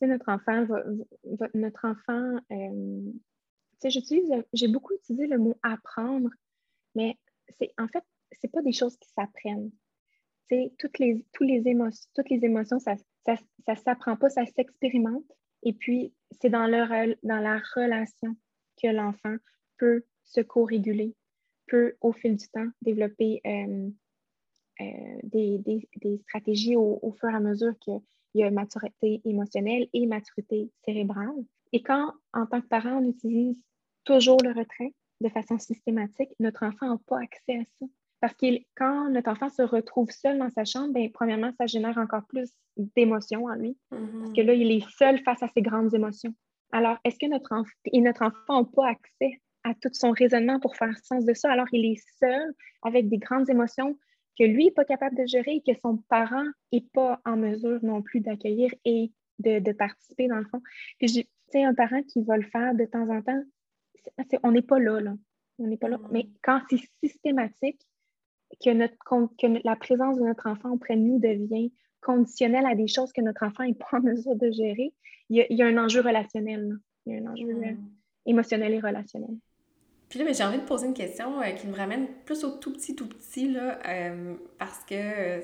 [0.00, 0.66] sais, notre enfant,
[1.54, 2.40] notre enfant
[3.84, 6.30] j'utilise, j'ai beaucoup utilisé le mot apprendre,
[6.94, 7.18] mais
[7.58, 9.70] c'est en fait, c'est pas des choses qui s'apprennent.
[10.78, 15.30] toutes les, les émotions, les émotions, ça ne ça, s'apprend pas, ça s'expérimente.
[15.62, 18.36] Et puis, c'est dans, dans la relation
[18.82, 19.36] que l'enfant
[19.78, 21.14] peut se co-réguler,
[21.66, 23.90] peut, au fil du temps, développer euh,
[24.80, 28.00] euh, des, des, des, stratégies au, au, fur et à mesure qu'il
[28.34, 31.44] y a maturité émotionnelle et maturité cérébrale.
[31.74, 33.60] Et quand, en tant que parent, on utilise
[34.04, 37.86] toujours le retrait de façon systématique, notre enfant n'a pas accès à ça.
[38.20, 38.46] Parce que
[38.76, 42.48] quand notre enfant se retrouve seul dans sa chambre, bien, premièrement, ça génère encore plus
[42.76, 43.76] d'émotions en lui.
[43.90, 44.06] Parce que
[44.40, 44.46] mm-hmm.
[44.46, 46.32] là, il est seul face à ses grandes émotions.
[46.70, 50.60] Alors, est-ce que notre, enfant et notre enfant n'a pas accès à tout son raisonnement
[50.60, 51.50] pour faire sens de ça?
[51.50, 53.98] Alors, il est seul avec des grandes émotions
[54.38, 57.80] que lui n'est pas capable de gérer et que son parent n'est pas en mesure
[57.82, 59.10] non plus d'accueillir et
[59.40, 60.62] de, de, participer dans le fond.
[60.98, 63.42] Puis, tu sais, un parent qui va le faire de temps en temps,
[64.42, 65.14] on n'est pas là, là.
[65.58, 65.98] On n'est pas là.
[66.10, 67.80] Mais quand c'est systématique,
[68.62, 68.96] que, notre,
[69.38, 73.20] que la présence de notre enfant auprès de nous devient conditionnelle à des choses que
[73.20, 74.92] notre enfant n'est pas en mesure de gérer,
[75.30, 76.78] il y a, un enjeu relationnel.
[77.06, 77.72] Il y a un enjeu euh,
[78.26, 79.36] émotionnel et relationnel.
[80.08, 82.72] Puis là, j'ai envie de poser une question euh, qui me ramène plus au tout
[82.72, 85.40] petit, tout petit, là, euh, parce que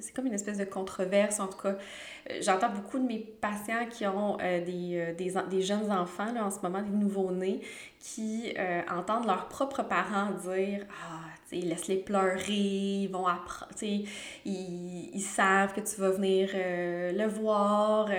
[0.00, 1.40] c'est comme une espèce de controverse.
[1.40, 1.76] En tout cas,
[2.30, 6.32] euh, j'entends beaucoup de mes patients qui ont euh, des, euh, des, des, jeunes enfants
[6.32, 7.60] là, en ce moment, des nouveaux-nés,
[8.00, 8.52] qui
[8.90, 15.10] entendent leurs propres parents dire Ah, tu sais, laisse-les pleurer, ils vont apprendre, tu ils,
[15.14, 18.10] ils, savent que tu vas venir le voir.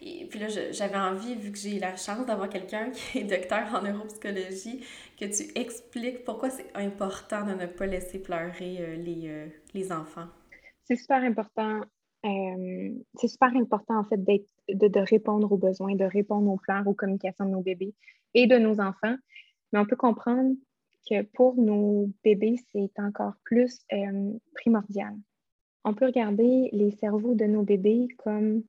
[0.00, 3.74] Et puis là, j'avais envie, vu que j'ai la chance d'avoir quelqu'un qui est docteur
[3.74, 4.80] en neuropsychologie,
[5.20, 10.28] que tu expliques pourquoi c'est important de ne pas laisser pleurer les, les enfants.
[10.86, 11.80] C'est super important.
[12.24, 16.94] Euh, c'est super important, en fait, de, répondre aux besoins, de répondre aux pleurs, aux
[16.94, 17.94] communications de nos bébés
[18.34, 19.16] et de nos enfants.
[19.72, 20.54] Mais on peut comprendre
[21.08, 25.14] que pour nos bébés, c'est encore plus euh, primordial.
[25.84, 28.62] On peut regarder les cerveaux de nos bébés comme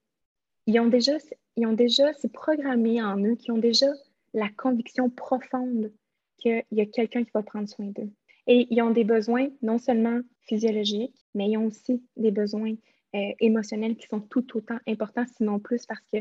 [0.68, 1.14] ils ont déjà,
[1.56, 3.88] ils ont déjà, c'est programmé en eux, qui ont déjà
[4.34, 5.92] la conviction profonde
[6.38, 8.12] qu'il y a quelqu'un qui va prendre soin d'eux.
[8.46, 12.74] Et ils ont des besoins non seulement physiologiques, mais ils ont aussi des besoins
[13.16, 16.18] euh, émotionnels qui sont tout autant importants, sinon plus, parce que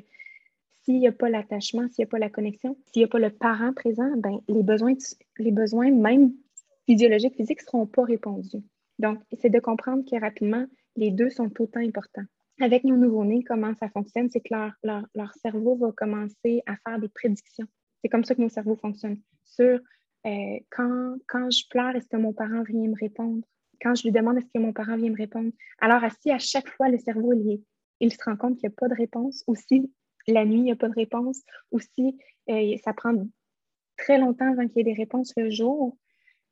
[0.82, 3.18] s'il n'y a pas l'attachement, s'il n'y a pas la connexion, s'il n'y a pas
[3.18, 4.94] le parent présent, ben, les, besoins,
[5.38, 6.32] les besoins, même
[6.84, 8.62] physiologiques, physiques, ne seront pas répondus.
[8.98, 12.24] Donc, c'est de comprendre que rapidement, les deux sont autant importants.
[12.60, 14.72] Avec nos nouveau-nés, comment ça fonctionne, c'est que leur,
[15.14, 17.66] leur, cerveau va commencer à faire des prédictions.
[18.00, 19.20] C'est comme ça que nos cerveaux fonctionnent.
[19.44, 19.80] Sur
[20.26, 23.42] euh, quand, quand je pleure, est-ce que mon parent vient me répondre?
[23.80, 25.50] Quand je lui demande, est-ce que mon parent vient me répondre?
[25.80, 27.62] Alors, si à chaque fois, le cerveau, il,
[28.00, 29.90] il se rend compte qu'il n'y a pas de réponse, ou si
[30.26, 32.18] la nuit, il n'y a pas de réponse, ou si
[32.48, 33.14] euh, ça prend
[33.96, 35.96] très longtemps avant qu'il y ait des réponses le jour,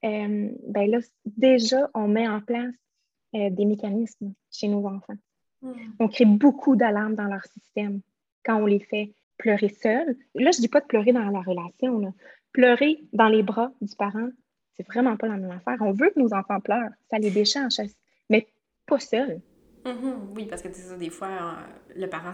[0.04, 2.74] euh, ben là, déjà, on met en place
[3.34, 5.16] euh, des mécanismes chez nos enfants.
[5.62, 5.72] Hmm.
[5.98, 8.00] On crée beaucoup d'alarmes dans leur système
[8.44, 10.16] quand on les fait pleurer seuls.
[10.34, 12.14] Là, je ne dis pas de pleurer dans la relation.
[12.52, 14.28] Pleurer dans les bras du parent,
[14.76, 15.76] c'est vraiment pas la même affaire.
[15.80, 17.74] On veut que nos enfants pleurent, ça les déchange,
[18.28, 18.46] mais
[18.86, 19.40] pas seuls.
[19.84, 20.14] Mm-hmm.
[20.34, 22.32] Oui, parce que ça, des fois, euh, le parent,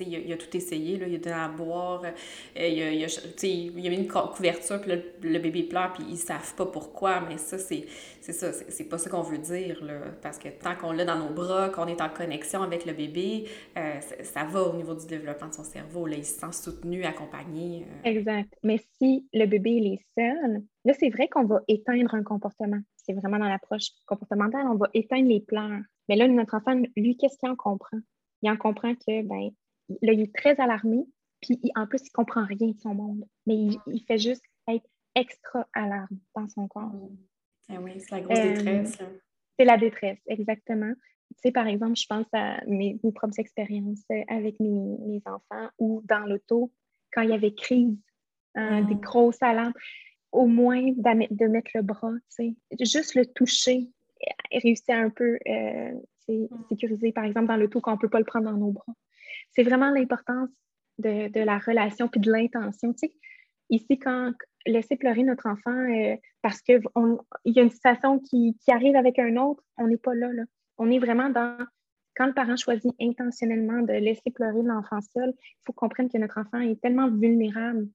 [0.00, 2.86] il, a, il a tout essayé, là, il a donné à boire, euh, il, a,
[2.86, 4.92] a, il a mis une couverture, puis
[5.22, 7.86] le, bébé pleure, puis ils savent pas pourquoi, mais ça, c'est,
[8.20, 11.30] ça, c'est, pas ça qu'on veut dire, là, parce que tant qu'on l'a dans nos
[11.30, 13.46] bras, qu'on est en connexion avec le bébé,
[13.76, 17.04] euh, ça, va au niveau du développement de son cerveau, là, il se sent soutenu,
[17.04, 17.84] accompagné.
[18.04, 18.54] Exact.
[18.62, 22.80] Mais si le bébé, est seul, là, c'est vrai qu'on va éteindre un comportement.
[23.02, 27.16] C'est vraiment dans l'approche comportementale, on va éteindre les pleurs mais là, notre enfant, lui,
[27.16, 27.98] qu'est-ce qu'il en comprend?
[28.42, 29.50] Il en comprend que, ben,
[30.02, 31.04] là, il est très alarmé,
[31.40, 33.24] puis en plus, il ne comprend rien de son monde.
[33.46, 33.54] Mais
[33.86, 36.92] il, fait juste être extra alarme dans son corps.
[37.68, 38.98] Ah oui, c'est la grosse euh, détresse.
[39.58, 40.92] C'est la détresse, exactement.
[41.34, 46.26] Tu sais, par exemple, je pense à mes, propres expériences avec mes, enfants ou dans
[46.26, 46.72] l'auto,
[47.12, 47.96] quand il y avait crise,
[48.54, 49.00] hein, des ah.
[49.00, 49.72] grosses alarmes,
[50.32, 53.88] au moins de mettre le bras, tu sais, juste le toucher,
[54.50, 55.92] réussir à un peu euh,
[56.28, 56.46] mm.
[56.68, 58.94] sécuriser, par exemple, dans le tout qu'on ne peut pas le prendre dans nos bras.
[59.52, 60.48] C'est vraiment l'importance
[60.98, 62.92] de, de, la relation puis de l'intention.
[62.92, 63.14] Tu sais,
[63.70, 64.32] ici, quand
[64.66, 66.80] laisser pleurer notre enfant euh, parce qu'il
[67.44, 70.44] y a une situation qui, qui, arrive avec un autre, on n'est pas là, là.
[70.78, 71.58] On est vraiment dans
[72.14, 76.38] quand le parent choisit intentionnellement de laisser pleurer l'enfant seul, il faut comprendre que notre
[76.38, 77.88] enfant est tellement vulnérable.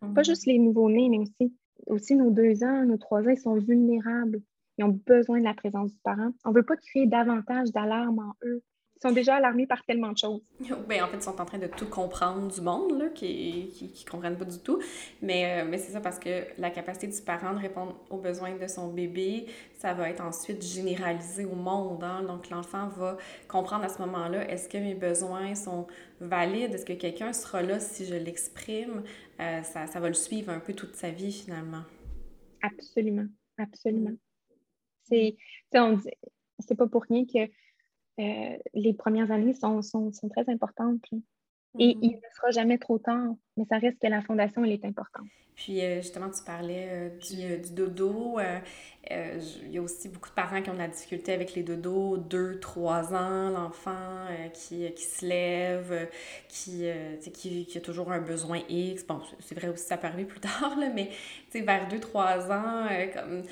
[0.00, 0.24] Pas mm.
[0.24, 1.54] juste les nouveaux-nés, mais aussi,
[1.86, 4.40] aussi nos deux ans, nos trois ans, ils sont vulnérables.
[4.78, 6.30] Ils ont besoin de la présence du parent.
[6.44, 8.62] On ne veut pas créer davantage d'alarme en eux.
[9.02, 10.40] Sont déjà alarmés par tellement de choses.
[10.88, 14.10] Ben, en fait, ils sont en train de tout comprendre du monde, là, qui ne
[14.10, 14.80] comprennent pas du tout.
[15.20, 18.56] Mais, euh, mais c'est ça parce que la capacité du parent de répondre aux besoins
[18.56, 19.46] de son bébé,
[19.78, 22.04] ça va être ensuite généralisé au monde.
[22.04, 22.22] Hein?
[22.22, 23.16] Donc, l'enfant va
[23.48, 25.88] comprendre à ce moment-là, est-ce que mes besoins sont
[26.20, 26.72] valides?
[26.72, 29.02] Est-ce que quelqu'un sera là si je l'exprime?
[29.40, 31.82] Euh, ça, ça va le suivre un peu toute sa vie, finalement.
[32.62, 33.26] Absolument,
[33.58, 34.14] absolument.
[35.08, 35.36] C'est,
[35.72, 37.50] c'est pas pour rien que
[38.20, 41.04] euh, les premières années sont, sont, sont très importantes.
[41.78, 41.98] Et mm-hmm.
[42.02, 45.26] il ne sera jamais trop tard, mais ça reste que la fondation, elle est importante.
[45.54, 48.38] Puis euh, justement, tu parlais euh, du, du, dodo.
[49.10, 52.18] il y a aussi beaucoup de parents qui ont de la difficulté avec les dodos,
[52.18, 56.08] 2, 3 ans, l'enfant qui, qui, se lève,
[56.48, 56.90] qui,
[57.32, 59.06] qui, qui, a toujours un besoin X.
[59.06, 61.10] Bon, c'est vrai aussi, ça peut arriver plus tard, là, mais
[61.54, 63.42] vers 2, 3 ans, comme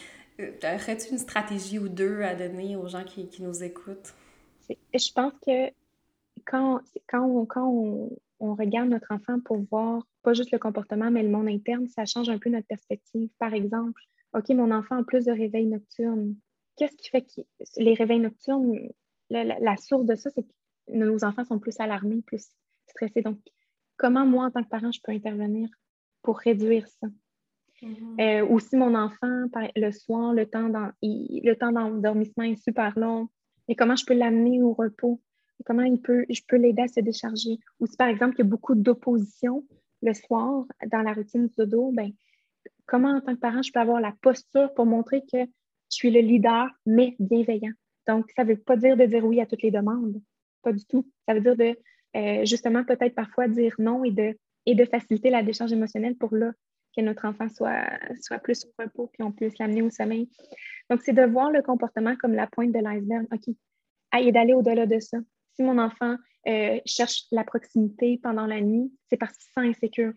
[0.62, 4.14] Aurais-tu une stratégie ou deux à donner aux gens qui, qui nous écoutent?
[4.94, 5.70] Je pense que
[6.46, 11.22] quand, quand, on, quand on, regarde notre enfant pour voir pas juste le comportement, mais
[11.22, 13.30] le monde interne, ça change un peu notre perspective.
[13.38, 14.02] Par exemple,
[14.34, 16.36] OK, mon enfant a plus de réveils nocturnes.
[16.76, 17.42] Qu'est-ce qui fait que
[17.76, 18.90] les réveils nocturnes,
[19.28, 20.52] la, source de ça, c'est que
[20.88, 22.48] nos enfants sont plus alarmés, plus
[22.86, 23.22] stressés.
[23.22, 23.38] Donc,
[23.96, 25.68] comment moi, en tant que parent, je peux intervenir
[26.22, 27.06] pour réduire ça?
[27.82, 28.20] Mm-hmm.
[28.20, 29.44] Euh, aussi, mon enfant,
[29.76, 33.28] le soir, le temps d'endormissement est super long.
[33.70, 35.20] Et comment je peux l'amener au repos?
[35.64, 37.58] comment il peut, je peux l'aider à se décharger?
[37.78, 39.64] Ou si, par exemple, il y a beaucoup d'opposition
[40.02, 42.10] le soir dans la routine du dodo, ben,
[42.86, 45.46] comment, en tant que parent, je peux avoir la posture pour montrer que je
[45.96, 47.72] suis le leader, mais bienveillant?
[48.08, 50.20] Donc, ça ne veut pas dire de dire oui à toutes les demandes.
[50.62, 51.06] Pas du tout.
[51.28, 51.76] Ça veut dire de,
[52.16, 56.34] euh, justement, peut-être parfois dire non et de, et de faciliter la décharge émotionnelle pour
[56.34, 56.52] là,
[56.96, 57.86] que notre enfant soit,
[58.20, 60.28] soit plus au repos, puis on puisse l'amener au sommeil.
[60.90, 63.26] Donc, c'est de voir le comportement comme la pointe de l'iceberg.
[63.32, 63.54] OK,
[64.18, 65.18] et d'aller au-delà de ça.
[65.54, 66.16] Si mon enfant
[66.48, 70.12] euh, cherche la proximité pendant la nuit, c'est parce qu'il se sent insécure.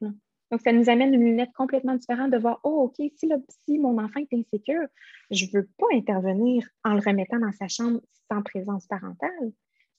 [0.52, 3.30] Donc, ça nous amène une lunette complètement différente de voir, oh, OK, si,
[3.66, 4.88] si mon enfant est insécure,
[5.32, 8.02] je ne veux pas intervenir en le remettant dans sa chambre
[8.32, 9.52] sans présence parentale.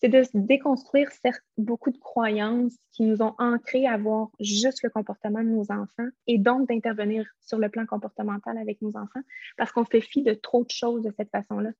[0.04, 4.90] C'est de déconstruire certes, beaucoup de croyances qui nous ont ancrés à voir juste le
[4.90, 9.22] comportement de nos enfants et donc d'intervenir sur le plan comportemental avec nos enfants
[9.56, 11.70] parce qu'on fait fi de trop de choses de cette façon-là.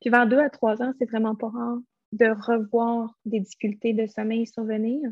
[0.00, 1.76] Puis vers deux à trois ans, c'est vraiment pas rare
[2.12, 5.02] de revoir des difficultés de sommeil survenir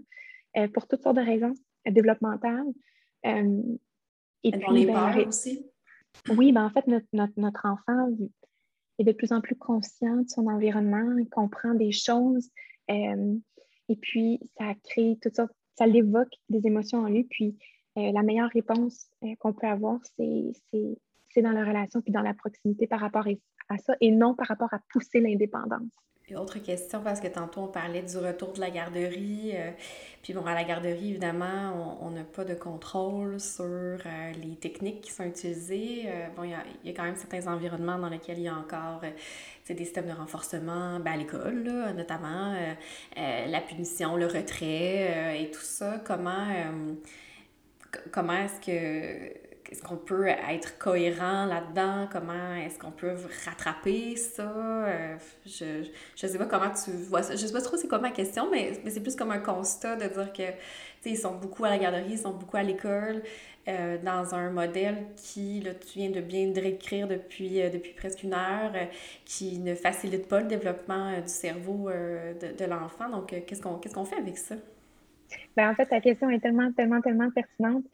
[0.56, 1.52] euh, pour toutes sortes de raisons
[1.84, 2.72] développementales.
[3.26, 3.60] Euh,
[4.44, 5.66] et puis, les ben, aussi?
[6.30, 8.08] Oui, ben, en fait, notre, notre, enfant
[8.98, 12.50] est de plus en plus conscient de son environnement, il comprend des choses.
[12.90, 13.36] Euh,
[13.88, 17.24] et puis, ça crée tout ça, ça l'évoque des émotions en lui.
[17.24, 17.56] Puis,
[17.96, 23.00] la meilleure réponse qu'on peut avoir, c'est dans la relation puis dans la proximité par
[23.00, 23.26] rapport
[23.68, 25.92] à ça et non par rapport à pousser l'indépendance.
[26.34, 29.52] Autre question, parce que tantôt on parlait du retour de la garderie.
[29.54, 29.70] Euh,
[30.24, 35.02] puis bon, à la garderie, évidemment, on n'a pas de contrôle sur euh, les techniques
[35.02, 36.06] qui sont utilisées.
[36.06, 38.48] Euh, bon, il y, a, y, a, quand même certains environnements dans lesquels il y
[38.48, 39.02] a encore
[39.68, 41.62] des systèmes de renforcement, ben, à l'école,
[41.94, 42.56] notamment
[43.16, 46.02] la punition, le retrait et tout ça.
[46.04, 46.48] Comment,
[48.10, 52.08] comment est-ce que est-ce qu'on peut être cohérent là-dedans?
[52.10, 53.14] Comment est-ce qu'on peut
[53.44, 54.52] rattraper ça?
[54.86, 55.64] Euh, je
[56.26, 57.34] ne sais pas comment tu vois ça.
[57.34, 59.96] Je sais pas trop c'est quoi ma question, mais, mais c'est plus comme un constat
[59.96, 60.42] de dire que
[61.04, 63.22] ils sont beaucoup à la garderie, ils sont beaucoup à l'école,
[63.68, 68.24] euh, dans un modèle qui, là, tu viens de bien décrire depuis, euh, depuis presque
[68.24, 68.72] une heure,
[69.24, 73.08] qui ne facilite pas le développement du cerveau de, de l'enfant.
[73.08, 74.56] Donc, qu'est-ce qu'on qu'est-ce qu'on fait avec ça?
[75.56, 77.84] Bien, en fait, ta question est tellement, tellement, tellement pertinente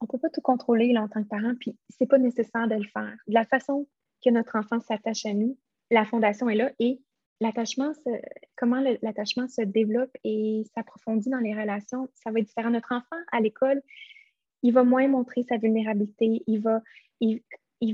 [0.00, 2.74] on ne peut pas tout contrôler en tant que parent, puis c'est pas nécessaire de
[2.74, 3.16] le faire.
[3.28, 3.86] De la façon
[4.24, 5.58] que notre enfant s'attache à nous,
[5.90, 7.00] la fondation est là et
[7.40, 7.92] l'attachement,
[8.56, 12.70] comment l'attachement se développe et s'approfondit dans les relations, ça va être différent.
[12.70, 13.82] Notre enfant à l'école,
[14.62, 16.82] il va moins montrer sa vulnérabilité, il va,
[17.20, 17.42] il,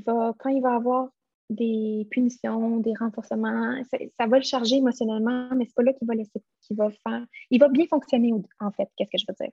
[0.04, 1.10] va, quand il va avoir
[1.48, 3.80] des punitions, des renforcements,
[4.18, 7.24] ça, va le charger émotionnellement, mais c'est pas là qu'il va laisser, qu'il va faire.
[7.50, 9.52] Il va bien fonctionner en fait, qu'est-ce que je veux dire?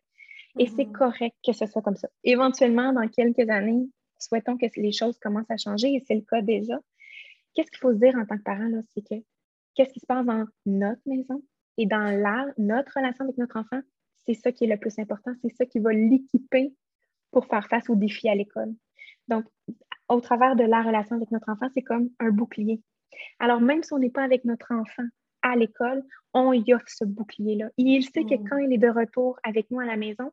[0.60, 0.92] Et c'est mm-hmm.
[0.92, 2.10] correct que ce soit comme ça.
[2.24, 3.90] Éventuellement, dans quelques années,
[4.20, 6.80] souhaitons que les choses commencent à changer et c'est le cas déjà.
[7.54, 9.16] Qu'est-ce qu'il faut se dire en tant que parent, c'est que
[9.76, 11.42] qu'est-ce qui se passe dans notre maison
[11.78, 13.82] et dans la, notre relation avec notre enfant,
[14.26, 16.74] c'est ça qui est le plus important, c'est ça qui va l'équiper
[17.32, 18.74] pour faire face aux défis à l'école.
[19.28, 19.46] Donc,
[20.08, 22.82] au travers de la relation avec notre enfant, c'est comme un bouclier.
[23.40, 25.04] Alors, même si on n'est pas avec notre enfant
[25.44, 27.70] à l'école, on y offre ce bouclier-là.
[27.78, 28.50] Il sait que mm.
[28.50, 30.32] quand il est de retour avec nous à la maison,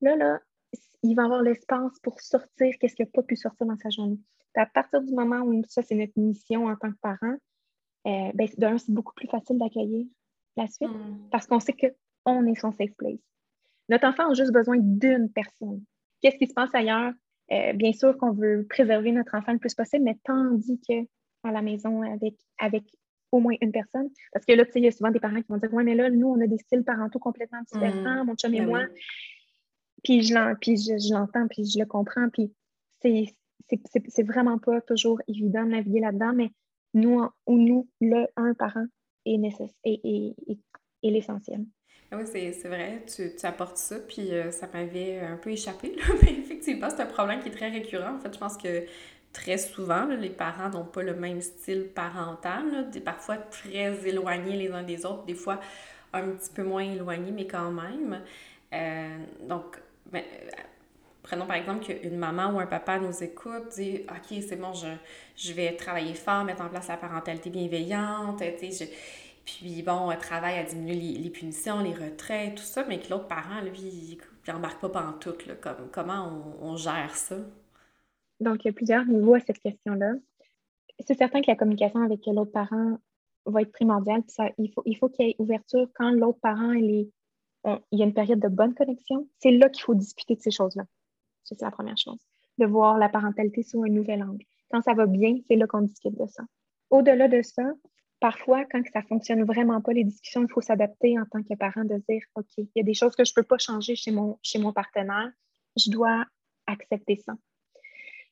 [0.00, 0.40] là, là,
[1.02, 4.18] il va avoir l'espace pour sortir qu'est-ce qu'il n'a pas pu sortir dans sa journée.
[4.56, 7.36] à partir du moment où ça, c'est notre mission en tant que parent,
[8.06, 10.06] euh, ben, d'un, c'est beaucoup plus facile d'accueillir
[10.56, 11.28] la suite mm.
[11.30, 13.20] parce qu'on sait qu'on est son safe place.
[13.88, 15.82] Notre enfant a juste besoin d'une personne.
[16.20, 17.12] Qu'est-ce qui se passe ailleurs?
[17.52, 21.06] Euh, bien sûr qu'on veut préserver notre enfant le plus possible, mais tandis que
[21.42, 22.84] à la maison avec, avec
[23.32, 24.08] au moins une personne.
[24.32, 25.84] Parce que là, tu sais, il y a souvent des parents qui vont dire Ouais,
[25.84, 28.26] mais là, nous, on a des styles parentaux complètement différents, mmh.
[28.26, 28.80] mon chum et ben moi.
[30.02, 30.34] Puis je
[31.12, 32.52] l'entends, puis je le comprends, puis
[33.02, 36.50] c'est vraiment pas toujours évident de naviguer là-dedans, mais
[36.94, 38.86] nous, ou nous, le un parent
[39.26, 39.38] est,
[39.84, 41.64] est, est, l'essentiel.
[42.10, 45.94] Ah oui, c'est vrai, tu, tu, apportes ça, puis euh, ça m'avait un peu échappé,
[46.22, 48.16] mais effectivement, c'est un problème qui est très récurrent.
[48.16, 48.84] En fait, je pense que
[49.32, 54.82] très souvent, les parents n'ont pas le même style parental, parfois très éloignés les uns
[54.82, 55.60] des autres, des fois
[56.12, 58.20] un petit peu moins éloignés, mais quand même.
[58.72, 59.18] Euh,
[59.48, 60.50] donc, ben, euh,
[61.22, 64.88] prenons par exemple qu'une maman ou un papa nous écoute, dit OK, c'est bon, je,
[65.36, 68.42] je, vais travailler fort, mettre en place la parentalité bienveillante,
[69.44, 73.60] puis bon, travaille à diminuer les, punitions, les retraits, tout ça, mais que l'autre parent,
[73.62, 75.34] lui, il n'embarque pas en tout.
[75.60, 77.36] comme, comment on gère ça?
[78.40, 80.14] Donc, il y a plusieurs niveaux à cette question-là.
[81.06, 82.98] C'est certain que la communication avec l'autre parent
[83.46, 84.22] va être primordiale.
[84.58, 87.10] Il faut, il faut qu'il y ait ouverture quand l'autre parent, il,
[87.64, 89.28] il y a une période de bonne connexion.
[89.38, 90.84] C'est là qu'il faut discuter de ces choses-là.
[91.44, 92.18] C'est la première chose.
[92.58, 94.44] De voir la parentalité sous un nouvel angle.
[94.70, 96.44] Quand ça va bien, c'est là qu'on discute de ça.
[96.90, 97.62] Au-delà de ça,
[98.20, 101.54] parfois, quand ça ne fonctionne vraiment pas, les discussions, il faut s'adapter en tant que
[101.54, 103.96] parent, de dire, OK, il y a des choses que je ne peux pas changer
[103.96, 105.30] chez mon partenaire.
[105.76, 106.24] Je dois
[106.66, 107.34] accepter ça.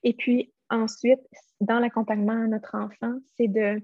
[0.02, 1.20] Et puis ensuite,
[1.60, 3.80] dans l'accompagnement à notre enfant, c'est de,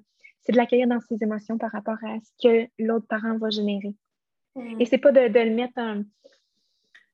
[0.48, 3.94] de l'accueillir dans ses émotions par rapport à ce que l'autre parent va générer.
[4.54, 4.80] Mm.
[4.80, 6.02] Et c'est pas de, le mettre en...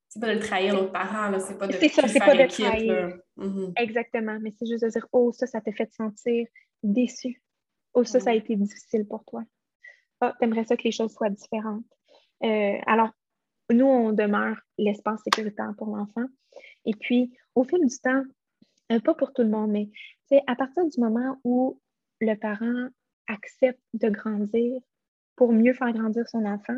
[0.09, 2.47] C'est pas de le trahir l'autre parent, c'est pas de C'est ça, c'est pas de
[2.49, 3.17] trahir.
[3.37, 3.73] Mm-hmm.
[3.77, 6.47] Exactement, mais c'est juste de dire, oh, ça, ça t'a fait te sentir
[6.83, 7.41] déçu.
[7.93, 8.37] Oh, ça, ça a mm.
[8.37, 9.43] été difficile pour toi.
[10.21, 11.85] Oh, t'aimerais ça que les choses soient différentes.
[12.43, 13.11] Euh, alors,
[13.71, 16.25] nous, on demeure l'espace sécuritaire pour l'enfant.
[16.85, 18.23] Et puis, au fil du temps,
[18.91, 19.89] euh, pas pour tout le monde, mais
[20.47, 21.79] à partir du moment où
[22.19, 22.89] le parent
[23.27, 24.79] accepte de grandir
[25.35, 26.77] pour mieux faire grandir son enfant,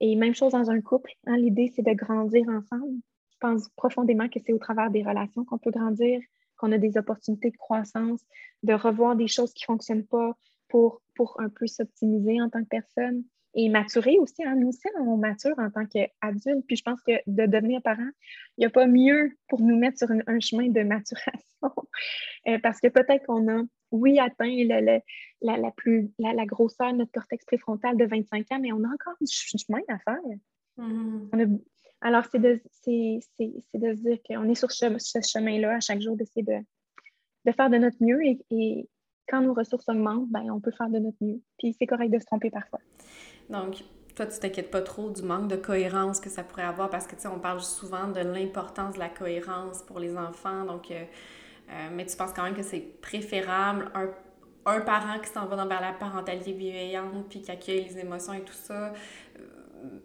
[0.00, 3.00] et même chose dans un couple, hein, l'idée, c'est de grandir ensemble.
[3.30, 6.20] Je pense profondément que c'est au travers des relations qu'on peut grandir,
[6.56, 8.20] qu'on a des opportunités de croissance,
[8.62, 10.36] de revoir des choses qui ne fonctionnent pas
[10.68, 13.24] pour, pour un peu s'optimiser en tant que personne
[13.54, 14.44] et maturer aussi.
[14.44, 14.56] Hein.
[14.56, 16.64] Nous aussi, on mature en tant qu'adulte.
[16.66, 18.08] Puis je pense que de devenir parent,
[18.56, 21.40] il n'y a pas mieux pour nous mettre sur un chemin de maturation.
[22.48, 27.12] Euh, parce que peut-être qu'on a, oui, atteint la, la, plus, la, grosseur de notre
[27.12, 30.16] cortex préfrontal de 25 ans, mais on a encore du chemin à faire.
[30.78, 31.60] Mm-hmm.
[32.00, 36.42] alors, c'est de, de se dire qu'on est sur ce, chemin-là à chaque jour, d'essayer
[36.42, 36.64] de,
[37.44, 38.88] de, faire de notre mieux et, et
[39.28, 41.40] quand nos ressources augmentent, ben, on peut faire de notre mieux.
[41.58, 42.80] Puis c'est correct de se tromper parfois.
[43.50, 43.82] Donc,
[44.14, 47.14] toi, tu t'inquiètes pas trop du manque de cohérence que ça pourrait avoir parce que,
[47.14, 50.64] tu sais, on parle souvent de l'importance de la cohérence pour les enfants.
[50.64, 51.04] Donc, euh,
[51.70, 55.80] euh, mais tu penses quand même que c'est préférable un, parent qui s'en va vers
[55.80, 58.92] la parentalité bienveillante puis qui accueille les émotions et tout ça, euh,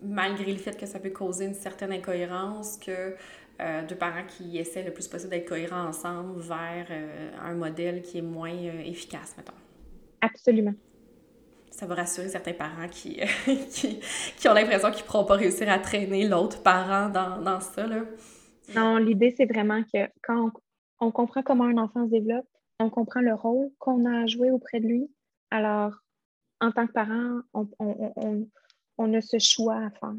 [0.01, 3.15] malgré le fait que ça peut causer une certaine incohérence, que
[3.87, 6.87] deux parents qui essaient le plus possible d'être cohérents ensemble vers
[7.41, 8.51] un modèle qui est moins
[8.83, 9.53] efficace, mettons.
[10.19, 10.73] Absolument
[11.75, 13.19] ça va rassurer certains parents qui,
[13.69, 13.99] qui,
[14.37, 17.85] qui, ont l'impression qu'ils ne pourront pas réussir à traîner l'autre parent dans, dans ça.
[17.85, 18.03] Là.
[18.73, 20.51] Non, l'idée, c'est vraiment que quand
[21.01, 22.47] on, comprend comment un enfant se développe,
[22.79, 25.11] on comprend le rôle qu'on a à jouer auprès de lui.
[25.51, 25.93] Alors,
[26.61, 28.47] en tant que parent, on, on,
[28.97, 30.15] on a ce choix à faire.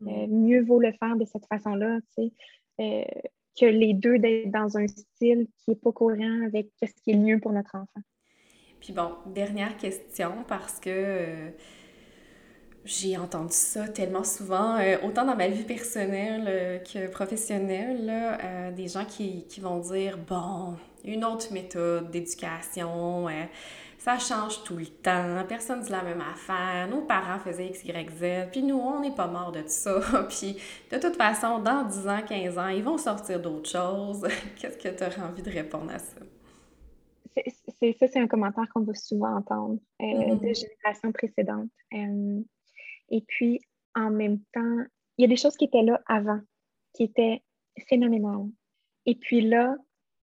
[0.00, 0.08] Mm.
[0.08, 2.32] Euh, mieux vaut le faire de cette façon-là, tu sais,
[2.80, 7.10] euh, que les deux d'être dans un style qui n'est pas cohérent avec ce qui
[7.10, 8.00] est le mieux pour notre enfant.
[8.80, 11.50] Puis bon, dernière question parce que euh,
[12.86, 18.88] j'ai entendu ça tellement souvent, euh, autant dans ma vie personnelle euh, que professionnelle, des
[18.88, 23.26] gens qui, vont dire, bon, une autre méthode d'éducation,
[23.98, 27.84] ça change tout le temps, personne ne dit la même affaire, nos parents faisaient X,
[27.84, 30.00] Y, Z, puis nous, on n'est pas mort de tout ça.
[30.30, 30.56] puis
[30.90, 34.26] de toute façon, dans 10 ans, 15 ans, ils vont sortir d'autres choses.
[34.56, 36.29] Qu'est-ce que tu aurais envie de répondre à ça?
[37.80, 40.40] C'est ça, c'est un commentaire qu'on va souvent entendre euh, mm-hmm.
[40.40, 41.70] de générations précédentes.
[41.94, 42.42] Euh,
[43.08, 43.60] et puis,
[43.94, 44.84] en même temps,
[45.16, 46.40] il y a des choses qui étaient là avant,
[46.94, 47.42] qui étaient
[47.88, 48.48] phénoménales.
[49.06, 49.76] Et puis là,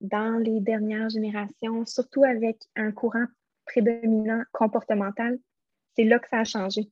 [0.02, 3.26] dans les dernières générations, surtout avec un courant
[3.66, 5.40] prédominant comportemental,
[5.96, 6.90] c'est là que ça a changé.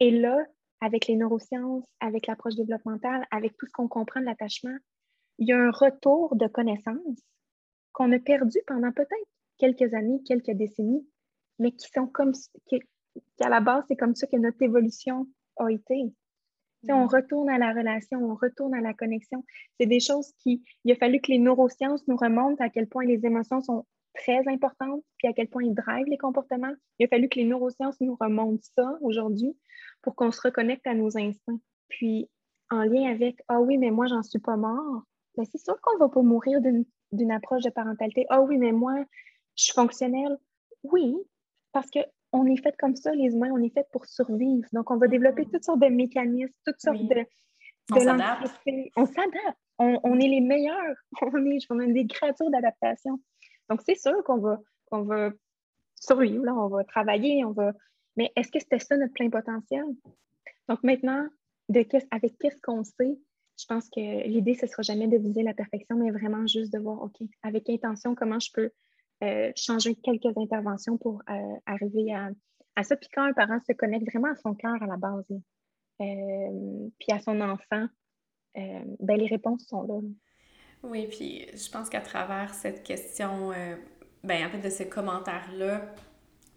[0.00, 0.36] Et là,
[0.80, 4.76] avec les neurosciences, avec l'approche développementale, avec tout ce qu'on comprend de l'attachement,
[5.38, 7.22] il y a un retour de connaissances
[7.92, 9.30] qu'on a perdu pendant peut-être
[9.62, 11.06] quelques années, quelques décennies,
[11.60, 12.32] mais qui sont comme,
[12.66, 12.80] qui,
[13.40, 16.12] à la base, c'est comme ça que notre évolution a été.
[16.88, 17.08] On mm.
[17.08, 19.44] retourne à la relation, on retourne à la connexion.
[19.78, 23.04] C'est des choses qui, il a fallu que les neurosciences nous remontent à quel point
[23.04, 26.74] les émotions sont très importantes, puis à quel point ils drivent les comportements.
[26.98, 29.56] Il a fallu que les neurosciences nous remontent ça aujourd'hui
[30.02, 31.60] pour qu'on se reconnecte à nos instincts.
[31.88, 32.28] Puis,
[32.68, 35.04] en lien avec Ah oui, mais moi, j'en suis pas mort,
[35.36, 38.26] mais ben, c'est sûr qu'on ne va pas mourir d'une approche de parentalité.
[38.28, 39.04] Ah oui, mais moi,
[39.56, 40.38] je suis fonctionnelle.
[40.82, 41.14] Oui,
[41.72, 44.66] parce qu'on est fait comme ça, les humains, on est fait pour survivre.
[44.72, 47.26] Donc, on va développer toutes sortes de mécanismes, toutes sortes de, de
[47.90, 48.50] on s'adapte.
[48.96, 49.58] On s'adapte.
[49.78, 50.96] On, est les meilleurs.
[51.22, 53.20] On est, on est des créatures d'adaptation.
[53.68, 55.30] Donc, c'est sûr qu'on va, qu'on va
[55.96, 57.72] survivre, là, on va travailler, on va.
[58.16, 59.84] Mais est-ce que c'était ça notre plein potentiel?
[60.68, 61.26] Donc, maintenant,
[61.68, 63.18] de avec qu'est-ce qu'on sait,
[63.58, 66.72] je pense que l'idée, ce ne sera jamais de viser la perfection, mais vraiment juste
[66.72, 68.70] de voir, OK, avec intention, comment je peux
[69.22, 72.30] euh, changer quelques interventions pour euh, arriver à,
[72.76, 72.96] à, ça.
[72.96, 75.24] Puis quand un parent se connecte vraiment à son cœur à la base,
[76.00, 77.86] euh, puis à son enfant,
[78.54, 80.00] ben, les réponses sont là.
[80.82, 83.50] Oui, puis je pense qu'à travers cette question,
[84.24, 85.94] ben, en fait, de ces commentaires-là,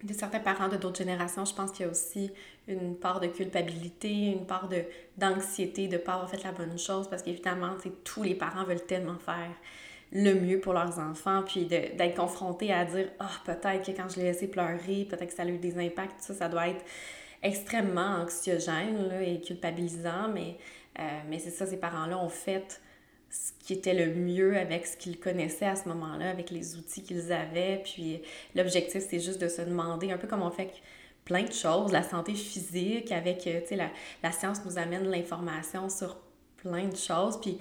[0.04, 2.32] de certains parents de d'autres générations, je pense qu'il y a aussi
[2.68, 4.70] une part de culpabilité, une part
[5.18, 8.86] d'anxiété de ne pas avoir fait la bonne chose, parce qu'évidemment, tous les parents veulent
[8.86, 9.56] tellement faire
[10.16, 14.16] le mieux pour leurs enfants, puis d'être confronté à dire Ah, peut-être que quand je
[14.16, 16.84] l'ai laissé pleurer, peut-être que ça a eu des impacts, ça, ça doit être
[17.44, 20.58] extrêmement anxiogène et culpabilisant, mais,
[21.00, 22.82] euh, mais c'est ça, ces parents-là ont fait
[23.30, 27.04] ce qui était le mieux avec ce qu'ils connaissaient à ce moment-là, avec les outils
[27.04, 27.82] qu'ils avaient.
[27.84, 28.22] Puis
[28.56, 30.72] l'objectif, c'est juste de se demander, un peu comme on fait
[31.26, 33.90] plein de choses, la santé physique, avec, euh, tu sais, la,
[34.24, 36.16] la science nous amène l'information sur
[36.56, 37.40] plein de choses.
[37.42, 37.58] Puis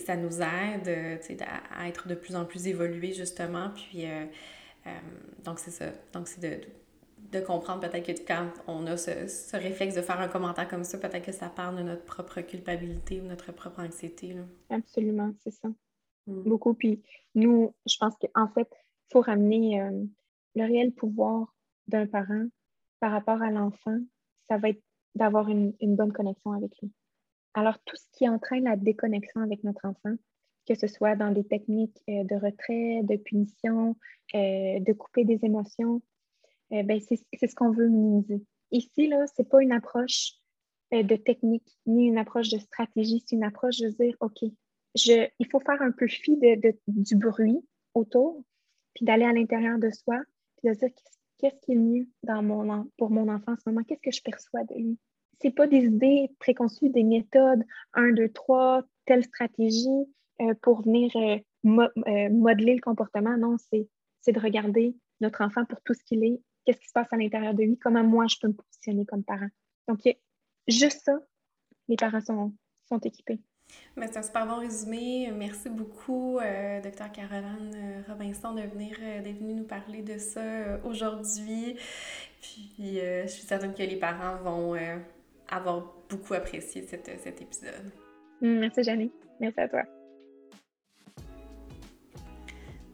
[0.00, 1.16] ça nous aide euh,
[1.74, 3.70] à, être de plus en plus évolué, justement.
[3.74, 4.24] Puis, euh,
[4.86, 4.90] euh,
[5.44, 5.86] donc, c'est ça.
[6.12, 6.60] Donc, c'est de,
[7.32, 10.98] de comprendre peut-être que quand on a ce, réflexe de faire un commentaire comme ça,
[10.98, 14.34] peut-être que ça parle de notre propre culpabilité ou notre propre anxiété.
[14.34, 14.42] Là.
[14.70, 15.68] Absolument, c'est ça.
[16.26, 16.42] Mm.
[16.42, 16.74] Beaucoup.
[16.74, 17.02] Puis
[17.34, 20.04] nous, je pense qu'en fait, il faut ramener euh,
[20.56, 21.54] le réel pouvoir
[21.88, 22.46] d'un parent
[23.00, 23.98] par rapport à l'enfant,
[24.48, 24.82] ça va être
[25.14, 26.92] d'avoir une, bonne connexion avec lui.
[27.54, 30.14] Alors, tout ce qui entraîne la déconnexion avec notre enfant,
[30.68, 33.96] que ce soit dans des techniques euh, de retrait, de punition,
[34.34, 36.02] euh, de couper des émotions,
[36.70, 38.44] ben, c'est ce qu'on veut minimiser.
[38.70, 40.34] Ici, ce n'est pas une approche
[40.92, 44.44] de technique ni une approche de stratégie, c'est une approche de dire, OK,
[44.94, 47.58] il faut faire un peu fi de, du bruit
[47.94, 48.44] autour,
[48.94, 50.20] puis d'aller à l'intérieur de soi,
[50.56, 50.90] puis de dire
[51.38, 54.22] qu'est-ce qui est mieux dans mon, pour mon enfant en ce moment, qu'est-ce que je
[54.22, 54.98] perçois de lui?
[55.40, 57.64] C'est pas des idées préconçues, des méthodes,
[57.94, 60.06] un, deux, trois, telle stratégie
[60.40, 63.36] euh, pour venir euh, euh, modeler le comportement.
[63.36, 67.12] Non, c'est de regarder notre enfant pour tout ce qu'il est, qu'est-ce qui se passe
[67.12, 69.48] à l'intérieur de lui, comment moi je peux me positionner comme parent.
[69.88, 70.00] Donc,
[70.68, 71.18] juste ça,
[71.88, 72.52] les parents sont,
[73.04, 73.40] équipés.
[73.96, 75.30] C'est un super bon résumé.
[75.32, 76.38] Merci beaucoup,
[76.82, 81.76] docteur Caroline Robinson, de venir, d'être venue nous parler de ça aujourd'hui.
[82.40, 84.74] Puis, je suis certaine que les parents vont
[85.50, 87.08] avoir beaucoup apprécié cet
[87.40, 87.92] épisode.
[88.40, 89.12] Mm, merci, Jenny.
[89.40, 89.82] Merci à toi.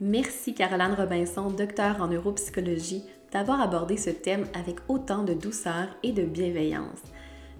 [0.01, 3.03] Merci, Caroline Robinson, docteur en neuropsychologie,
[3.33, 7.03] d'avoir abordé ce thème avec autant de douceur et de bienveillance.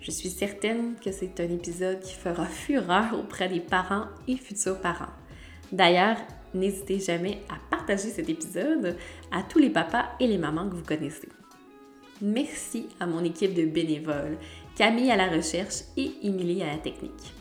[0.01, 4.81] Je suis certaine que c'est un épisode qui fera fureur auprès des parents et futurs
[4.81, 5.13] parents.
[5.73, 6.19] D'ailleurs,
[6.55, 8.97] n'hésitez jamais à partager cet épisode
[9.33, 11.29] à tous les papas et les mamans que vous connaissez.
[12.21, 14.39] Merci à mon équipe de bénévoles,
[14.77, 17.33] Camille à la recherche et Émilie à la technique.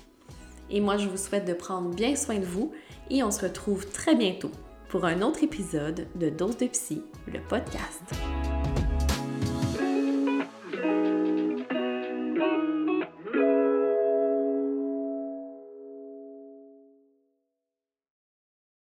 [0.69, 2.71] Et moi, je vous souhaite de prendre bien soin de vous
[3.09, 4.51] et on se retrouve très bientôt
[4.87, 8.01] pour un autre épisode de Dose de Psy, le podcast.